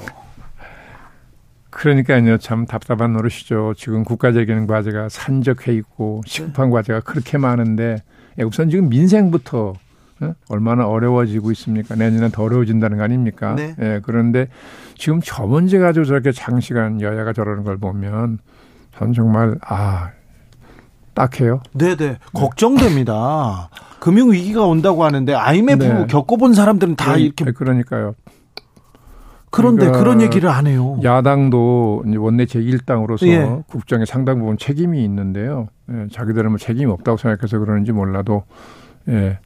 그러니까요, 1.71 2.39
참 2.39 2.67
답답한 2.67 3.13
노릇이죠. 3.13 3.75
지금 3.77 4.05
국가적인 4.05 4.67
과제가 4.67 5.09
산적해 5.09 5.73
있고 5.75 6.23
시급한 6.25 6.71
과제가 6.71 7.01
그렇게 7.01 7.37
많은데 7.37 7.97
예, 7.97 8.03
우선 8.43 8.69
지금 8.71 8.89
민생부터 8.89 9.75
어? 10.21 10.35
얼마나 10.49 10.87
어려워지고 10.87 11.51
있습니까? 11.53 11.95
내년엔 11.95 12.31
더 12.31 12.43
어려워진다는 12.45 12.99
거 12.99 13.05
아닙니까? 13.05 13.55
네. 13.55 13.75
예, 13.81 14.01
그런데 14.05 14.49
지금 14.97 15.21
저 15.23 15.45
문제 15.47 15.79
가지고 15.79 16.05
저렇게 16.05 16.33
장시간 16.33 17.01
여야가 17.01 17.33
저러는 17.33 17.65
걸 17.65 17.77
보면 17.79 18.39
전 18.97 19.13
정말 19.13 19.57
아 19.67 20.11
딱해요. 21.15 21.61
네네 21.73 22.19
걱정됩니다. 22.33 23.71
금융 24.01 24.33
위기가 24.33 24.65
온다고 24.67 25.05
하는데 25.05 25.33
IMF 25.35 25.83
네. 25.85 26.07
겪어본 26.09 26.55
사람들은 26.55 26.97
다 26.97 27.13
그러니- 27.15 27.21
이렇게 27.21 27.53
그러니까요. 27.53 28.15
그런데 29.55 29.83
그러니까 29.83 29.99
그런 30.01 30.21
얘기를 30.21 30.51
안 30.51 30.67
해요. 30.67 30.99
야당도 31.05 32.05
원내 32.19 32.45
제1당으로서 32.47 33.27
예. 33.29 33.63
국정에 33.69 34.05
상당 34.05 34.41
부분 34.41 34.59
책임이 34.59 35.05
있는데요. 35.05 35.69
예, 35.93 36.09
자기들은 36.11 36.51
뭐 36.51 36.59
책임이 36.59 36.91
없다고 36.91 37.17
생각해서 37.19 37.61
그러는지 37.61 37.93
몰라도 37.93 38.43
예. 39.09 39.39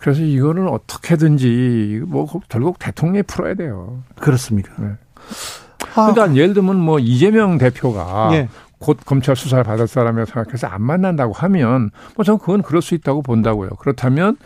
그래서 0.00 0.22
이거는 0.22 0.66
어떻게든지 0.66 2.02
뭐 2.08 2.26
결국 2.48 2.80
대통령이 2.80 3.22
풀어야 3.22 3.54
돼요. 3.54 4.02
그렇습니까? 4.16 4.72
네. 4.78 4.88
그러니까 5.94 6.24
아. 6.24 6.34
예를 6.34 6.54
들면 6.54 6.76
뭐 6.76 6.98
이재명 6.98 7.56
대표가 7.56 8.30
예. 8.32 8.48
곧 8.80 8.98
검찰 9.04 9.36
수사를 9.36 9.62
받을 9.62 9.86
사람이라고 9.86 10.28
생각해서 10.28 10.66
안 10.66 10.82
만난다고 10.82 11.34
하면 11.34 11.90
뭐 12.16 12.24
저는 12.24 12.38
그건 12.38 12.62
그럴 12.62 12.82
수 12.82 12.96
있다고 12.96 13.22
본다고요. 13.22 13.70
그렇다면 13.78 14.38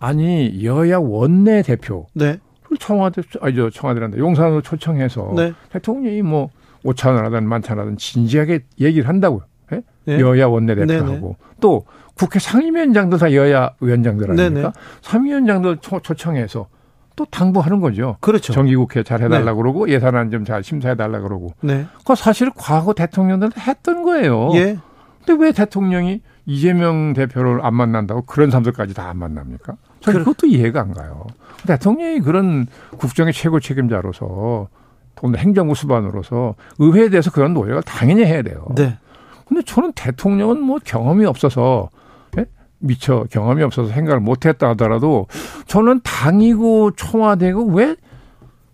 아니 0.00 0.64
여야 0.64 0.98
원내 0.98 1.62
대표 1.62 2.06
네. 2.12 2.40
청와대 2.78 3.22
아니죠 3.40 3.70
청와대란다 3.70 4.18
용산으로 4.18 4.62
초청해서 4.62 5.32
네. 5.36 5.52
대통령이 5.72 6.22
뭐 6.22 6.50
오찬을 6.84 7.24
하든 7.26 7.48
만찬 7.48 7.78
하든 7.78 7.96
진지하게 7.96 8.60
얘기를 8.80 9.08
한다고요. 9.08 9.42
예? 9.72 9.82
네. 10.04 10.20
여야 10.20 10.46
원내 10.46 10.74
대표하고 10.74 11.36
또 11.60 11.84
국회 12.14 12.38
상임위원장도 12.38 13.16
다 13.18 13.32
여야 13.34 13.70
위원장들 13.80 14.30
아닙니까? 14.30 14.72
상임위원장들 15.02 15.78
초청해서 15.78 16.68
또 17.16 17.24
당부하는 17.24 17.80
거죠. 17.80 18.16
그렇죠. 18.20 18.52
정기국회 18.52 19.02
잘 19.02 19.22
해달라 19.22 19.54
고 19.54 19.58
네. 19.58 19.62
그러고 19.62 19.88
예산안 19.88 20.30
좀 20.30 20.44
잘 20.44 20.62
심사해달라 20.62 21.20
그러고. 21.20 21.48
네. 21.62 21.86
그 22.04 22.14
사실 22.14 22.50
과거 22.54 22.92
대통령들 22.92 23.50
했던 23.58 24.02
거예요. 24.02 24.50
예. 24.54 24.76
근데 25.24 25.42
왜 25.44 25.52
대통령이 25.52 26.20
이재명 26.44 27.14
대표를 27.14 27.64
안 27.64 27.74
만난다고 27.74 28.22
그런 28.22 28.50
사람들까지 28.50 28.94
다 28.94 29.08
안 29.08 29.18
만납니까? 29.18 29.74
저는 30.12 30.24
그것도 30.24 30.46
이해가 30.46 30.80
안 30.80 30.92
가요. 30.92 31.26
대통령이 31.66 32.20
그런 32.20 32.66
국정의 32.98 33.32
최고 33.32 33.60
책임자로서 33.60 34.68
또 35.16 35.36
행정부 35.36 35.74
수반으로서 35.74 36.54
의회에 36.78 37.08
대해서 37.08 37.30
그런 37.30 37.54
노력을 37.54 37.82
당연히 37.82 38.24
해야 38.24 38.42
돼요. 38.42 38.66
네. 38.74 38.96
근데 39.46 39.62
저는 39.62 39.92
대통령은 39.92 40.60
뭐 40.60 40.78
경험이 40.84 41.24
없어서 41.26 41.90
미처 42.78 43.24
경험이 43.30 43.62
없어서 43.62 43.92
생각을 43.92 44.20
못했다 44.20 44.68
하더라도 44.70 45.26
저는 45.66 46.00
당이고 46.04 46.90
청와대고 46.92 47.64
왜 47.72 47.96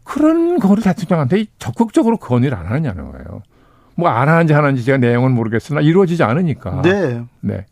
그런 0.03 0.59
거를 0.59 0.83
대통령한테 0.83 1.47
적극적으로 1.59 2.17
건의를 2.17 2.57
안 2.59 2.67
하느냐는 2.67 3.13
거예요. 3.13 3.43
뭐 3.95 4.09
안 4.09 4.29
하는지 4.29 4.53
하는지 4.53 4.85
제가 4.85 4.99
내용은 4.99 5.33
모르겠으나 5.33 5.81
이루어지지 5.81 6.23
않으니까. 6.25 6.83
네. 6.83 7.23
네. 7.41 7.67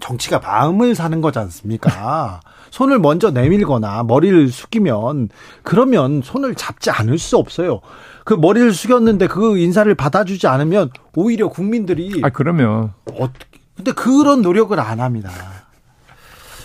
정치가 0.00 0.40
마음을 0.40 0.94
사는 0.94 1.20
거지 1.20 1.38
않습니까? 1.38 2.40
손을 2.76 2.98
먼저 2.98 3.30
내밀거나 3.30 4.02
머리를 4.02 4.48
숙이면 4.48 5.30
그러면 5.62 6.20
손을 6.22 6.54
잡지 6.54 6.90
않을 6.90 7.18
수 7.18 7.38
없어요. 7.38 7.80
그 8.22 8.34
머리를 8.34 8.70
숙였는데 8.74 9.28
그 9.28 9.56
인사를 9.56 9.94
받아주지 9.94 10.46
않으면 10.46 10.90
오히려 11.14 11.48
국민들이 11.48 12.20
아 12.22 12.28
그러면 12.28 12.92
어떻게 13.18 13.46
근데 13.76 13.92
그런 13.92 14.42
노력을 14.42 14.78
안 14.78 15.00
합니다. 15.00 15.30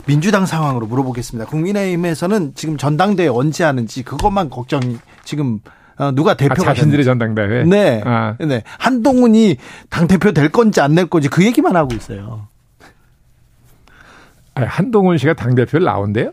민주당 0.06 0.46
상황으로 0.46 0.86
물어보겠습니다. 0.88 1.50
국민의힘에서는 1.50 2.56
지금 2.56 2.76
전당대회 2.76 3.30
언제 3.30 3.64
하는지 3.64 4.04
그것만 4.04 4.50
걱정이 4.50 4.98
지금 5.24 5.60
어, 5.98 6.12
누가 6.12 6.34
대표가 6.34 6.72
아, 6.72 6.74
자신들의 6.74 7.06
전당대회. 7.06 7.64
네. 7.64 8.02
아. 8.04 8.36
네. 8.40 8.64
한동훈이 8.80 9.56
당 9.90 10.08
대표 10.08 10.34
될 10.34 10.50
건지 10.50 10.82
안 10.82 10.96
될 10.96 11.06
건지 11.06 11.30
그 11.30 11.46
얘기만 11.46 11.78
하고 11.78 11.96
있어요. 11.96 12.48
아니, 14.56 14.68
한동훈 14.68 15.18
씨가 15.18 15.34
당 15.34 15.56
대표를 15.56 15.86
나온대요? 15.86 16.32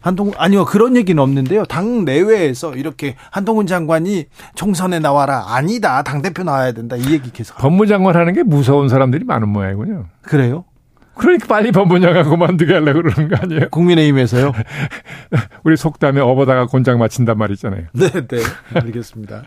한동훈 0.00 0.34
아니요 0.36 0.64
그런 0.64 0.96
얘기는 0.96 1.20
없는데요. 1.20 1.64
당 1.64 2.04
내외에서 2.04 2.74
이렇게 2.76 3.16
한동훈 3.30 3.66
장관이 3.66 4.26
총선에 4.54 5.00
나와라 5.00 5.44
아니다 5.48 6.02
당 6.04 6.22
대표 6.22 6.44
나와야 6.44 6.70
된다 6.72 6.94
이 6.96 7.12
얘기 7.12 7.32
계속. 7.32 7.56
법무장관 7.58 8.14
하는 8.14 8.32
게 8.32 8.42
무서운 8.44 8.88
사람들이 8.88 9.24
많은 9.24 9.48
모양이군요. 9.48 10.06
그래요? 10.22 10.64
그러니까 11.16 11.46
빨리 11.46 11.72
법무장관 11.72 12.24
그만두게 12.24 12.74
하려고 12.74 13.02
그러는 13.02 13.28
거 13.30 13.36
아니에요? 13.40 13.68
국민의힘에서요? 13.70 14.52
우리 15.64 15.76
속담에 15.76 16.20
업어다가 16.20 16.66
곤장 16.66 16.98
맞힌단 16.98 17.38
말 17.38 17.50
있잖아요. 17.52 17.84
네, 17.94 18.10
네. 18.10 18.42
알겠습니다. 18.74 19.44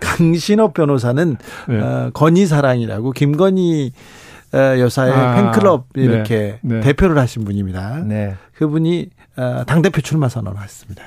강신업 0.00 0.74
변호사는 0.74 1.36
네. 1.68 1.80
어, 1.80 2.10
건희사랑이라고 2.14 3.10
김건희 3.10 3.92
어, 3.92 4.31
여사의 4.58 5.12
아, 5.12 5.34
팬클럽 5.34 5.88
네. 5.94 6.02
이렇게 6.02 6.58
네, 6.62 6.76
네. 6.76 6.80
대표를 6.80 7.18
하신 7.18 7.44
분입니다. 7.44 8.00
네. 8.00 8.36
그분이 8.54 9.10
어, 9.36 9.64
당대표 9.66 10.00
출마 10.00 10.28
선언을 10.28 10.62
했습니다. 10.62 11.02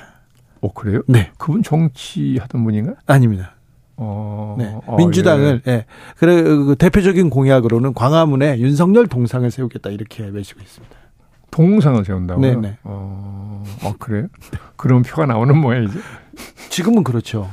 어, 0.60 0.72
그래요? 0.72 1.02
네. 1.06 1.30
그분 1.38 1.62
정치하던 1.62 2.64
분인가? 2.64 2.94
아닙니다. 3.06 3.54
어, 3.96 4.56
네. 4.58 4.74
어, 4.86 4.96
민주당을 4.96 5.62
예. 5.66 5.72
예. 5.72 5.84
그래 6.16 6.42
그 6.42 6.76
대표적인 6.78 7.30
공약으로는 7.30 7.94
광화문에 7.94 8.58
윤석열 8.58 9.06
동상을 9.06 9.50
세우겠다 9.50 9.90
이렇게 9.90 10.24
외치고 10.24 10.60
있습니다. 10.60 10.96
동상을 11.50 12.04
세운다고요? 12.04 12.46
네, 12.46 12.56
네. 12.56 12.78
어, 12.82 13.64
어 13.82 13.94
그래요? 13.98 14.26
그런 14.76 15.02
표가 15.02 15.24
나오는 15.24 15.56
모양이지? 15.56 15.98
지금은 16.68 17.04
그렇죠. 17.04 17.48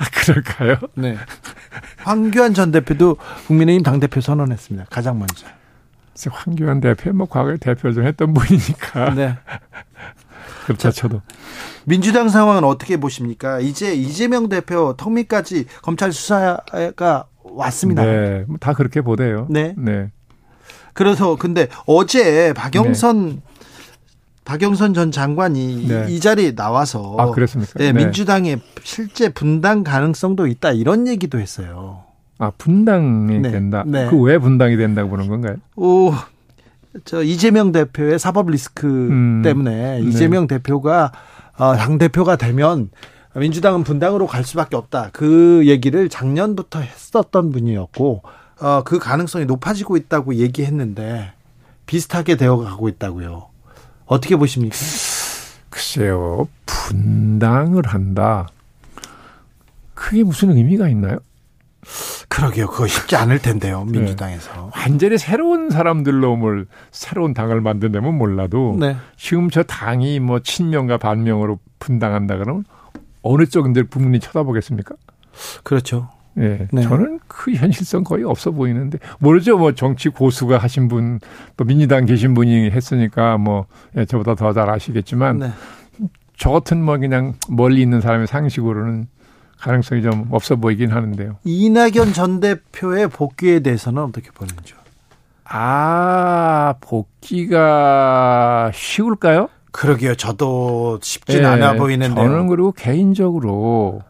아 0.00 0.04
그럴까요? 0.10 0.76
네. 0.94 1.16
황교안 1.98 2.54
전 2.54 2.72
대표도 2.72 3.18
국민의힘 3.46 3.82
당 3.82 4.00
대표 4.00 4.20
선언했습니다. 4.20 4.86
가장 4.88 5.18
먼저. 5.18 5.46
황교안 6.30 6.80
대표 6.80 7.12
뭐 7.12 7.26
과거에 7.28 7.58
대표 7.58 7.92
좀 7.92 8.06
했던 8.06 8.32
분이니까. 8.32 9.10
네. 9.14 9.36
그렇다 10.64 10.90
쳐도. 10.90 11.20
민주당 11.84 12.30
상황은 12.30 12.64
어떻게 12.64 12.96
보십니까? 12.96 13.60
이제 13.60 13.94
이재명 13.94 14.48
대표 14.48 14.94
턱밑까지 14.96 15.66
검찰 15.82 16.12
수사가 16.12 17.26
왔습니다. 17.42 18.04
네, 18.04 18.44
뭐다 18.48 18.72
그렇게 18.72 19.02
보대요. 19.02 19.46
네. 19.50 19.74
네. 19.76 20.10
그래서 20.94 21.36
근데 21.36 21.68
어제 21.86 22.52
박영선 22.54 23.28
네. 23.28 23.42
박영선 24.50 24.94
전 24.94 25.12
장관이 25.12 25.86
네. 25.86 26.06
이 26.08 26.18
자리에 26.18 26.56
나와서 26.56 27.14
아, 27.20 27.30
그랬습니까? 27.30 27.72
네, 27.78 27.92
네. 27.92 28.04
민주당의 28.04 28.58
실제 28.82 29.28
분당 29.28 29.84
가능성도 29.84 30.48
있다 30.48 30.72
이런 30.72 31.06
얘기도 31.06 31.38
했어요. 31.38 32.02
아 32.36 32.50
분당이 32.58 33.38
네. 33.38 33.50
된다. 33.52 33.84
네. 33.86 34.08
그왜 34.08 34.38
분당이 34.38 34.76
된다고 34.76 35.08
보는 35.08 35.28
건가요? 35.28 35.54
오, 35.76 36.12
저 37.04 37.22
이재명 37.22 37.70
대표의 37.70 38.18
사법 38.18 38.50
리스크 38.50 38.88
음, 38.88 39.42
때문에 39.44 40.00
네. 40.00 40.08
이재명 40.08 40.48
대표가 40.48 41.12
어, 41.56 41.76
당 41.76 41.98
대표가 41.98 42.34
되면 42.34 42.90
민주당은 43.36 43.84
분당으로 43.84 44.26
갈 44.26 44.42
수밖에 44.42 44.74
없다. 44.74 45.10
그 45.12 45.62
얘기를 45.66 46.08
작년부터 46.08 46.80
했었던 46.80 47.52
분이었고 47.52 48.22
어, 48.62 48.82
그 48.84 48.98
가능성이 48.98 49.44
높아지고 49.44 49.96
있다고 49.96 50.34
얘기했는데 50.34 51.34
비슷하게 51.86 52.34
되어가고 52.34 52.88
있다고요. 52.88 53.49
어떻게 54.10 54.34
보십니까? 54.34 54.76
글쎄요, 55.70 56.48
분당을 56.66 57.86
한다. 57.86 58.48
그게 59.94 60.24
무슨 60.24 60.50
의미가 60.50 60.88
있나요? 60.88 61.18
그러게요. 62.28 62.66
그거 62.66 62.88
쉽지 62.88 63.14
않을 63.14 63.38
텐데요. 63.38 63.84
네. 63.84 64.00
민주당에서. 64.00 64.52
네. 64.52 64.80
완전히 64.80 65.16
새로운 65.16 65.70
사람들로 65.70 66.36
뭘 66.36 66.66
새로운 66.90 67.34
당을 67.34 67.60
만든다면 67.60 68.18
몰라도 68.18 68.76
네. 68.80 68.96
지금 69.16 69.48
저 69.48 69.62
당이 69.62 70.18
뭐 70.18 70.40
친명과 70.40 70.98
반명으로 70.98 71.60
분당한다 71.78 72.36
그러면 72.36 72.64
어느 73.22 73.46
쪽인들 73.46 73.90
국민이 73.90 74.18
쳐다보겠습니까? 74.18 74.96
그렇죠. 75.62 76.08
예. 76.38 76.68
네. 76.70 76.82
저는 76.82 77.18
그 77.26 77.52
현실성 77.52 78.04
거의 78.04 78.24
없어 78.24 78.50
보이는데 78.52 78.98
모르죠. 79.18 79.58
뭐 79.58 79.72
정치 79.72 80.08
고수가 80.08 80.58
하신 80.58 80.88
분 80.88 81.18
또 81.56 81.64
민주당 81.64 82.06
계신 82.06 82.34
분이 82.34 82.70
했으니까 82.70 83.36
뭐 83.38 83.66
예, 83.96 84.04
저보다 84.04 84.34
더 84.34 84.52
잘 84.52 84.70
아시겠지만 84.70 85.38
네. 85.38 85.50
저 86.36 86.50
같은 86.50 86.82
뭐 86.82 86.96
그냥 86.98 87.34
멀리 87.48 87.82
있는 87.82 88.00
사람의 88.00 88.26
상식으로는 88.26 89.08
가능성이 89.58 90.00
좀 90.02 90.28
없어 90.30 90.56
보이긴 90.56 90.90
하는데요. 90.90 91.36
이낙연 91.44 92.12
전 92.14 92.40
대표의 92.40 93.08
복귀에 93.08 93.60
대해서는 93.60 94.02
어떻게 94.04 94.30
보는지요? 94.30 94.78
아, 95.44 96.74
복귀가 96.80 98.70
쉬울까요? 98.72 99.48
그러게요. 99.72 100.14
저도 100.14 100.98
쉽진 101.02 101.42
네, 101.42 101.46
않아 101.46 101.74
보이는데 101.74 102.14
저는 102.14 102.46
그리고 102.48 102.72
개인적으로 102.72 104.02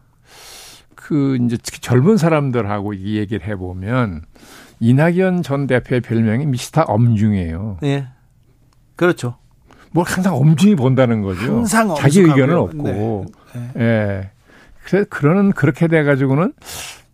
그 1.11 1.37
이제 1.44 1.59
특히 1.61 1.81
젊은 1.81 2.16
사람들하고 2.16 2.92
이 2.92 3.16
얘기를 3.16 3.44
해보면 3.49 4.23
이낙연 4.79 5.42
전 5.42 5.66
대표의 5.66 6.03
별명이 6.03 6.46
미스터 6.46 6.83
엄중이에요. 6.83 7.79
네. 7.83 8.07
그렇죠. 8.94 9.35
뭘 9.90 10.07
항상 10.07 10.37
엄중히 10.37 10.77
본다는 10.77 11.23
거죠. 11.23 11.40
항상 11.40 11.92
자기 11.96 12.20
의견은 12.20 12.57
없고. 12.57 12.83
네. 12.85 13.61
네. 13.75 13.81
예. 13.81 14.31
그래서 14.85 15.05
그러는 15.11 15.51
그렇게 15.51 15.88
돼 15.88 16.05
가지고는 16.05 16.53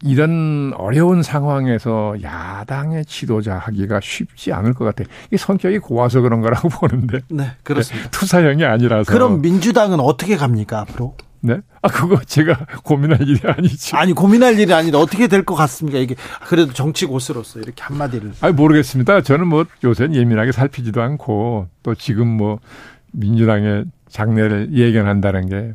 이런 0.02 0.74
어려운 0.76 1.22
상황에서 1.22 2.16
야당의 2.22 3.06
지도자 3.06 3.56
하기가 3.56 4.00
쉽지 4.02 4.52
않을 4.52 4.74
것 4.74 4.84
같아요. 4.84 5.06
이 5.32 5.38
성격이 5.38 5.78
고와서 5.78 6.20
그런 6.20 6.42
거라고 6.42 6.68
보는데. 6.86 7.20
네, 7.30 7.52
그렇습니다. 7.62 8.10
투사형이 8.10 8.62
아니라서. 8.62 9.10
그럼 9.10 9.40
민주당은 9.40 10.00
어떻게 10.00 10.36
갑니까, 10.36 10.80
앞으로? 10.80 11.16
네? 11.46 11.60
아, 11.82 11.88
그거 11.88 12.18
제가 12.24 12.66
고민할 12.82 13.22
일이 13.22 13.40
아니죠. 13.44 13.96
아니, 13.96 14.12
고민할 14.12 14.58
일이 14.58 14.72
아닌데 14.74 14.98
어떻게 14.98 15.28
될 15.28 15.44
것 15.44 15.54
같습니까? 15.54 15.98
이게 15.98 16.16
그래도 16.48 16.72
정치 16.72 17.06
고수로서 17.06 17.60
이렇게 17.60 17.82
한마디를. 17.82 18.32
아니, 18.40 18.52
모르겠습니다. 18.52 19.20
저는 19.22 19.46
뭐 19.46 19.64
요새는 19.84 20.14
예민하게 20.16 20.50
살피지도 20.52 21.00
않고 21.00 21.68
또 21.84 21.94
지금 21.94 22.26
뭐 22.26 22.58
민주당의 23.12 23.84
장래를 24.08 24.72
예견한다는 24.72 25.48
게 25.48 25.72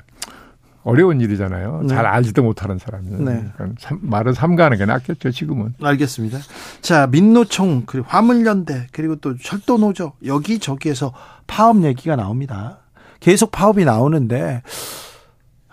어려운 0.84 1.22
일이잖아요. 1.22 1.82
네. 1.84 1.88
잘 1.90 2.06
알지도 2.08 2.42
못하는 2.44 2.80
사람이. 2.80 3.12
네. 3.24 3.46
그러니까 3.56 3.96
말은 4.02 4.34
삼가하는 4.34 4.78
게 4.80 4.86
낫겠죠, 4.86 5.30
지금은. 5.32 5.76
알겠습니다. 5.82 6.40
자, 6.82 7.08
민노총, 7.08 7.84
그리고 7.86 8.08
화물연대, 8.10 8.88
그리고 8.92 9.16
또 9.18 9.38
철도노조, 9.38 10.14
여기저기에서 10.26 11.14
파업 11.46 11.84
얘기가 11.84 12.16
나옵니다. 12.16 12.80
계속 13.20 13.52
파업이 13.52 13.86
나오는데, 13.86 14.64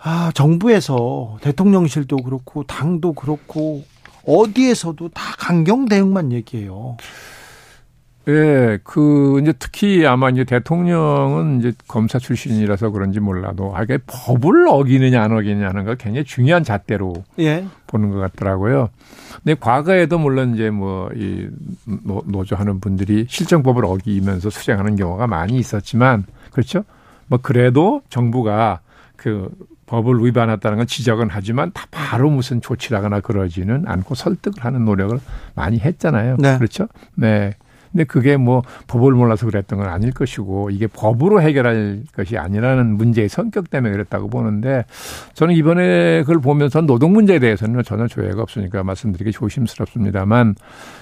아, 0.01 0.31
정부에서 0.33 1.37
대통령실도 1.41 2.17
그렇고, 2.17 2.63
당도 2.63 3.13
그렇고, 3.13 3.83
어디에서도 4.25 5.09
다 5.09 5.35
강경 5.37 5.87
대응만 5.87 6.31
얘기해요. 6.31 6.97
예, 8.27 8.77
그 8.83 9.39
이제 9.41 9.53
특히 9.57 10.05
아마 10.05 10.29
이제 10.29 10.43
대통령은 10.43 11.59
이제 11.59 11.73
검사 11.87 12.19
출신이라서 12.19 12.91
그런지 12.91 13.19
몰라도 13.19 13.75
아, 13.75 13.81
이게 13.83 13.97
법을 14.05 14.67
어기느냐 14.67 15.23
안 15.23 15.31
어기느냐는 15.31 15.85
걸 15.85 15.95
굉장히 15.95 16.25
중요한 16.25 16.63
잣대로 16.63 17.13
예. 17.39 17.65
보는 17.87 18.11
것 18.11 18.19
같더라고요. 18.19 18.89
근데 19.43 19.55
과거에도 19.59 20.19
물론 20.19 20.53
이제 20.53 20.69
뭐 20.69 21.09
이 21.15 21.47
노조 22.25 22.55
하는 22.55 22.79
분들이 22.79 23.25
실정법을 23.27 23.83
어기면서 23.85 24.49
수정하는 24.51 24.95
경우가 24.95 25.25
많이 25.25 25.57
있었지만 25.57 26.25
그렇죠. 26.51 26.83
뭐 27.27 27.39
그래도 27.41 28.01
정부가 28.09 28.81
그 29.15 29.49
법을 29.89 30.23
위반했다는 30.23 30.77
건 30.77 30.87
지적은 30.87 31.29
하지만 31.31 31.71
다 31.73 31.87
바로 31.89 32.29
무슨 32.29 32.61
조치를 32.61 32.97
하거나 32.97 33.21
그러지는 33.21 33.87
않고 33.87 34.13
설득을 34.13 34.63
하는 34.63 34.85
노력을 34.85 35.19
많이 35.55 35.79
했잖아요. 35.79 36.37
네. 36.37 36.57
그렇죠? 36.57 36.87
네. 37.15 37.55
근데 37.91 38.03
그게 38.03 38.37
뭐 38.37 38.61
법을 38.87 39.13
몰라서 39.13 39.45
그랬던 39.45 39.79
건 39.79 39.89
아닐 39.89 40.11
것이고 40.11 40.69
이게 40.69 40.87
법으로 40.87 41.41
해결할 41.41 42.03
것이 42.15 42.37
아니라는 42.37 42.97
문제의 42.97 43.29
성격 43.29 43.69
때문에 43.69 43.91
그랬다고 43.91 44.29
보는데 44.29 44.85
저는 45.33 45.55
이번에 45.55 46.21
그걸 46.21 46.39
보면서 46.39 46.81
노동 46.81 47.13
문제에 47.13 47.39
대해서는 47.39 47.83
전혀 47.83 48.07
조회가 48.07 48.41
없으니까 48.41 48.83
말씀드리기 48.83 49.31
조심스럽습니다만 49.31 50.55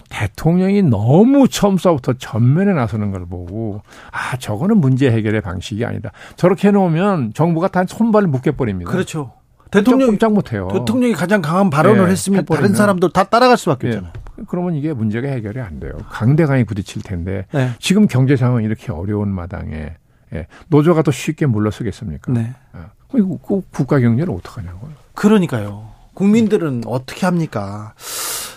대통령이 0.09 0.83
너무 0.83 1.47
처음서부터 1.47 2.13
전면에 2.13 2.73
나서는 2.73 3.11
걸 3.11 3.25
보고 3.25 3.81
아 4.11 4.37
저거는 4.37 4.77
문제 4.77 5.11
해결의 5.11 5.41
방식이 5.41 5.83
아니다. 5.85 6.11
저렇게 6.35 6.69
해놓으면 6.69 7.33
정부가 7.33 7.67
다 7.67 7.83
손발을 7.85 8.27
묶여버립니다. 8.27 8.91
그렇죠. 8.91 9.33
대통령 9.71 10.17
못해요. 10.33 10.69
대통령이 10.71 11.13
가장 11.13 11.41
강한 11.41 11.69
발언을 11.69 12.05
네, 12.05 12.11
했으면 12.11 12.45
다른 12.45 12.73
사람도 12.73 13.09
다 13.09 13.25
따라갈 13.25 13.57
수밖에 13.57 13.89
네. 13.89 13.95
없잖아요. 13.97 14.26
그러면 14.47 14.75
이게 14.75 14.93
문제가 14.93 15.27
해결이 15.27 15.59
안 15.59 15.79
돼요. 15.79 15.93
강대강이 16.09 16.65
부딪힐 16.65 17.01
텐데 17.01 17.45
네. 17.51 17.71
지금 17.79 18.07
경제 18.07 18.35
상황이 18.35 18.65
이렇게 18.65 18.91
어려운 18.91 19.29
마당에 19.29 19.93
예. 20.33 20.47
노조가 20.67 21.01
더 21.01 21.11
쉽게 21.11 21.45
물러서겠습니까? 21.45 22.31
네. 22.31 22.53
아, 22.73 22.91
그 23.09 23.25
국가 23.71 23.99
경제를 23.99 24.33
어떡하냐고요. 24.33 24.91
그러니까요. 25.13 25.89
국민들은 26.13 26.83
어떻게 26.85 27.25
합니까? 27.25 27.93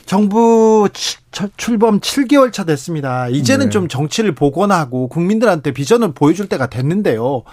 정부 0.04 0.88
출범 1.56 2.00
7개월 2.00 2.52
차 2.52 2.64
됐습니다. 2.64 3.28
이제는 3.28 3.66
네. 3.66 3.70
좀 3.70 3.86
정치를 3.86 4.34
복원하고 4.34 5.08
국민들한테 5.08 5.70
비전을 5.70 6.12
보여줄 6.12 6.48
때가 6.48 6.66
됐는데요. 6.66 7.44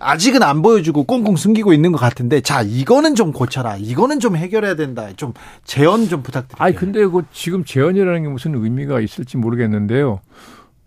아직은 0.00 0.42
안 0.42 0.62
보여주고 0.62 1.04
꽁꽁 1.04 1.36
숨기고 1.36 1.72
있는 1.72 1.92
것 1.92 1.98
같은데 1.98 2.40
자 2.40 2.62
이거는 2.62 3.14
좀 3.14 3.32
고쳐라 3.32 3.76
이거는 3.76 4.18
좀 4.18 4.36
해결해야 4.36 4.74
된다 4.74 5.08
좀 5.16 5.34
재언 5.64 6.08
좀 6.08 6.22
부탁드립니다. 6.22 6.64
아니 6.64 6.74
근데 6.74 7.06
그 7.06 7.22
지금 7.32 7.64
재언이라는 7.64 8.22
게 8.22 8.28
무슨 8.28 8.54
의미가 8.54 9.00
있을지 9.00 9.36
모르겠는데요. 9.36 10.20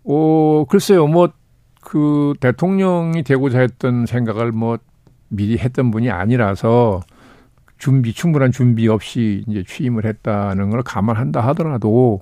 어 0.04 0.64
글쎄요 0.68 1.06
뭐 1.06 1.28
그 1.84 2.34
대통령이 2.40 3.22
되고자 3.22 3.60
했던 3.60 4.06
생각을 4.06 4.50
뭐 4.50 4.78
미리 5.28 5.58
했던 5.58 5.90
분이 5.90 6.10
아니라서 6.10 7.02
준비 7.78 8.12
충분한 8.12 8.50
준비 8.50 8.88
없이 8.88 9.44
이제 9.46 9.62
취임을 9.66 10.06
했다는 10.06 10.70
걸 10.70 10.82
감안한다 10.82 11.40
하더라도 11.48 12.20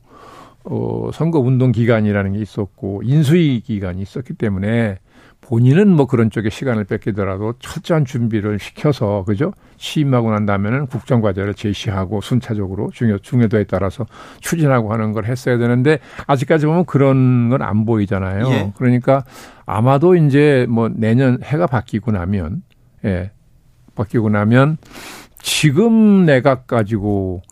어 0.65 1.11
선거 1.15 1.39
운동 1.39 1.73
기간이라는 1.73 2.33
게 2.33 2.41
있었고 2.41 3.03
인수위 3.05 3.61
기간이 3.61 4.03
있었기 4.03 4.35
때문에 4.35 4.99
본인은 5.43 5.89
뭐 5.89 6.07
그런 6.07 6.31
쪽에 6.31 6.51
시간을 6.51 6.85
뺏기더라도 6.85 7.55
철저한 7.59 8.05
준비를 8.05 8.59
시켜서 8.59 9.25
그죠 9.27 9.53
취임하고 9.77 10.31
난 10.31 10.47
다음에는 10.47 10.87
국정 10.87 11.21
과제를 11.21 11.55
제시하고 11.55 12.21
순차적으로 12.21 12.91
중요 12.95 13.19
중요도에 13.19 13.65
따라서 13.65 14.07
추진하고 14.41 14.93
하는 14.93 15.13
걸 15.13 15.25
했어야 15.25 15.59
되는데 15.59 15.99
아직까지 16.27 16.67
보면 16.67 16.85
그런 16.87 17.49
건 17.51 17.61
안 17.63 17.85
보이잖아요. 17.85 18.47
예. 18.49 18.73
그러니까 18.77 19.25
아마도 19.67 20.15
이제 20.15 20.67
뭐 20.69 20.89
내년 20.89 21.39
해가 21.43 21.67
바뀌고 21.67 22.13
나면 22.13 22.63
예 23.05 23.31
바뀌고 23.95 24.31
나면 24.31 24.79
지금 25.43 26.25
내각 26.25 26.67
가지고 26.67 27.43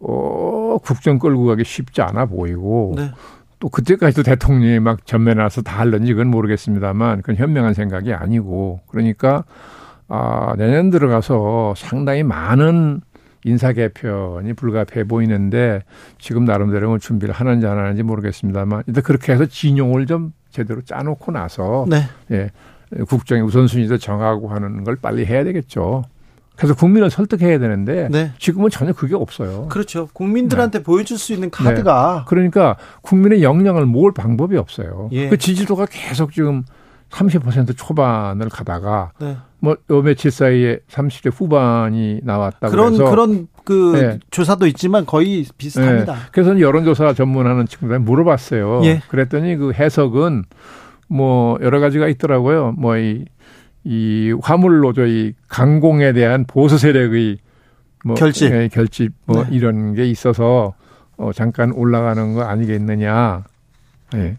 어 0.00 0.78
국정 0.82 1.18
끌고 1.18 1.44
가기 1.46 1.64
쉽지 1.64 2.00
않아 2.02 2.26
보이고. 2.26 2.94
네. 2.96 3.10
또 3.58 3.68
그때까지도 3.68 4.22
대통령이 4.22 4.80
막 4.80 5.04
전면에 5.06 5.42
나서 5.42 5.62
다 5.62 5.80
할런지 5.80 6.12
그건 6.12 6.28
모르겠습니다만 6.28 7.22
그건 7.22 7.36
현명한 7.36 7.74
생각이 7.74 8.12
아니고 8.12 8.80
그러니까 8.88 9.44
아, 10.08 10.54
내년 10.56 10.90
들어가서 10.90 11.74
상당히 11.76 12.22
많은 12.22 13.00
인사 13.44 13.72
개편이 13.72 14.52
불가피해 14.54 15.04
보이는데 15.04 15.82
지금 16.18 16.44
나름대로 16.44 16.88
뭐 16.88 16.98
준비를 16.98 17.34
하는지 17.34 17.66
안 17.66 17.78
하는지 17.78 18.02
모르겠습니다만 18.02 18.84
일단 18.86 19.02
그렇게 19.02 19.32
해서 19.32 19.46
진용을 19.46 20.06
좀 20.06 20.32
제대로 20.50 20.82
짜놓고 20.82 21.32
나서 21.32 21.86
네. 21.88 22.02
예, 22.30 22.50
국정의 23.08 23.44
우선순위도 23.44 23.98
정하고 23.98 24.48
하는 24.48 24.84
걸 24.84 24.96
빨리 24.96 25.24
해야 25.26 25.44
되겠죠. 25.44 26.04
그래서 26.58 26.74
국민을 26.74 27.08
설득해야 27.08 27.60
되는데 27.60 28.08
네. 28.10 28.32
지금은 28.38 28.68
전혀 28.68 28.92
그게 28.92 29.14
없어요. 29.14 29.68
그렇죠. 29.68 30.08
국민들한테 30.12 30.78
네. 30.78 30.82
보여줄 30.82 31.16
수 31.16 31.32
있는 31.32 31.50
카드가 31.50 32.16
네. 32.18 32.24
그러니까 32.26 32.76
국민의 33.02 33.44
역량을 33.44 33.86
모을 33.86 34.12
방법이 34.12 34.56
없어요. 34.56 35.08
예. 35.12 35.28
그 35.28 35.38
지지도가 35.38 35.86
계속 35.86 36.32
지금 36.32 36.64
30% 37.10 37.76
초반을 37.76 38.48
가다가 38.48 39.12
네. 39.20 39.36
뭐요 39.60 40.02
며칠 40.02 40.32
사이에 40.32 40.80
30대 40.90 41.30
후반이 41.32 42.20
나왔다 42.24 42.68
그런 42.68 42.96
그래서 42.96 43.10
그런 43.10 43.46
그 43.62 43.92
네. 43.94 44.18
조사도 44.32 44.66
있지만 44.66 45.06
거의 45.06 45.46
비슷합니다. 45.56 46.12
네. 46.12 46.18
그래서 46.32 46.58
여론조사 46.58 47.14
전문하는 47.14 47.66
친구들 47.66 48.00
물어봤어요. 48.00 48.80
예. 48.82 49.00
그랬더니 49.08 49.56
그 49.56 49.72
해석은 49.72 50.44
뭐 51.06 51.56
여러 51.62 51.78
가지가 51.78 52.08
있더라고요. 52.08 52.72
뭐이 52.76 53.26
이 53.90 54.34
화물 54.42 54.80
노조의 54.80 55.32
강공에 55.48 56.12
대한 56.12 56.44
보수 56.44 56.76
세력의 56.76 57.38
뭐 58.04 58.16
결집, 58.16 58.52
예, 58.52 58.68
결집 58.68 59.14
뭐 59.24 59.44
네. 59.44 59.56
이런 59.56 59.94
게 59.94 60.04
있어서 60.04 60.74
어 61.16 61.30
잠깐 61.34 61.72
올라가는 61.72 62.34
거 62.34 62.42
아니겠느냐. 62.42 63.44
예. 64.16 64.36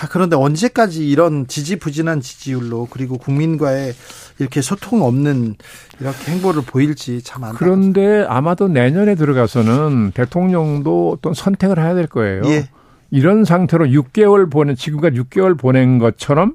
아, 0.00 0.06
그런데 0.08 0.36
언제까지 0.36 1.08
이런 1.08 1.48
지지부진한 1.48 2.20
지지율로 2.20 2.86
그리고 2.90 3.18
국민과의 3.18 3.92
이렇게 4.38 4.62
소통 4.62 5.02
없는 5.02 5.56
이렇게 5.98 6.30
행보를 6.30 6.62
보일지 6.62 7.20
참 7.22 7.42
안타깝습니다. 7.42 7.58
그런데 7.58 8.24
아마도 8.28 8.68
내년에 8.68 9.16
들어가서는 9.16 10.12
대통령도 10.12 11.10
어떤 11.10 11.34
선택을 11.34 11.80
해야 11.80 11.92
될 11.94 12.06
거예요. 12.06 12.42
예. 12.44 12.68
이런 13.10 13.44
상태로 13.44 13.86
6개월 13.86 14.48
보낸 14.48 14.76
지금까지 14.76 15.18
6개월 15.22 15.58
보낸 15.58 15.98
것처럼 15.98 16.54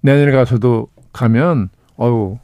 내년에 0.00 0.30
가서도 0.30 0.86
가면 1.12 1.68
어우 1.96 2.38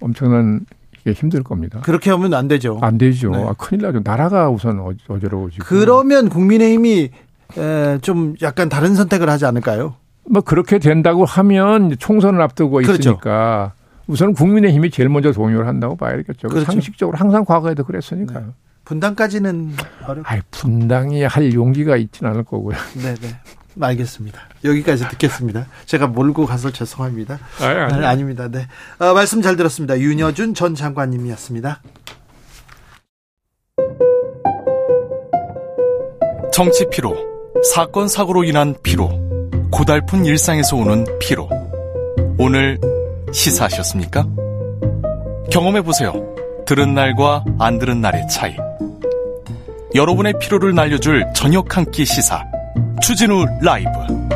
엄청난 0.00 0.60
게 1.04 1.12
힘들 1.12 1.42
겁니다. 1.42 1.80
그렇게 1.82 2.10
하면 2.10 2.34
안 2.34 2.48
되죠. 2.48 2.78
안 2.82 2.98
되죠. 2.98 3.30
네. 3.30 3.44
아, 3.44 3.54
큰일 3.56 3.82
나죠. 3.82 4.00
나라가 4.04 4.50
우선 4.50 4.78
어, 4.80 4.92
어지러워지고. 5.08 5.64
그러면 5.64 6.28
국민의힘이 6.28 7.10
에, 7.56 7.98
좀 8.02 8.34
약간 8.42 8.68
다른 8.68 8.94
선택을 8.94 9.28
하지 9.30 9.46
않을까요? 9.46 9.94
뭐 10.30 10.42
그렇게 10.42 10.78
된다고 10.78 11.24
하면 11.24 11.96
총선을 11.98 12.40
앞두고 12.42 12.76
그렇죠. 12.76 12.92
있으니까 12.94 13.72
우선 14.06 14.34
국민의힘이 14.34 14.90
제일 14.90 15.08
먼저 15.08 15.32
동요를 15.32 15.66
한다고 15.66 15.96
봐야겠죠. 15.96 16.48
그렇죠. 16.48 16.70
상식적으로 16.70 17.16
항상 17.16 17.44
과거에도 17.44 17.84
그랬으니까요. 17.84 18.46
네. 18.46 18.52
분당까지는 18.84 19.72
어렵. 20.06 20.30
아, 20.30 20.40
분당이 20.50 21.22
할 21.24 21.52
용기가 21.52 21.96
있지는 21.96 22.32
않을 22.32 22.44
거고요. 22.44 22.76
네, 23.02 23.14
네. 23.14 23.28
알겠습니다. 23.86 24.40
여기까지 24.64 25.08
듣겠습니다. 25.10 25.66
제가 25.86 26.06
몰고 26.06 26.46
가서 26.46 26.70
죄송합니다. 26.70 27.38
아니, 27.60 27.78
아니. 27.94 28.06
아, 28.06 28.14
닙니다 28.14 28.48
네. 28.48 28.66
어, 28.98 29.14
말씀 29.14 29.40
잘 29.42 29.56
들었습니다. 29.56 29.98
윤여준 29.98 30.54
전 30.54 30.74
장관님이었습니다. 30.74 31.80
정치 36.52 36.86
피로, 36.90 37.16
사건 37.72 38.08
사고로 38.08 38.44
인한 38.44 38.74
피로, 38.82 39.08
고달픈 39.70 40.24
일상에서 40.24 40.76
오는 40.76 41.04
피로. 41.20 41.48
오늘 42.38 42.78
시사하셨습니까? 43.32 44.26
경험해 45.50 45.82
보세요. 45.82 46.12
들은 46.66 46.94
날과 46.94 47.44
안 47.58 47.78
들은 47.78 48.00
날의 48.00 48.26
차이. 48.28 48.56
여러분의 49.94 50.34
피로를 50.40 50.74
날려줄 50.74 51.24
저녁 51.34 51.76
한 51.76 51.84
끼 51.90 52.04
시사. 52.04 52.44
추진우 53.02 53.46
라이브. 53.60 54.27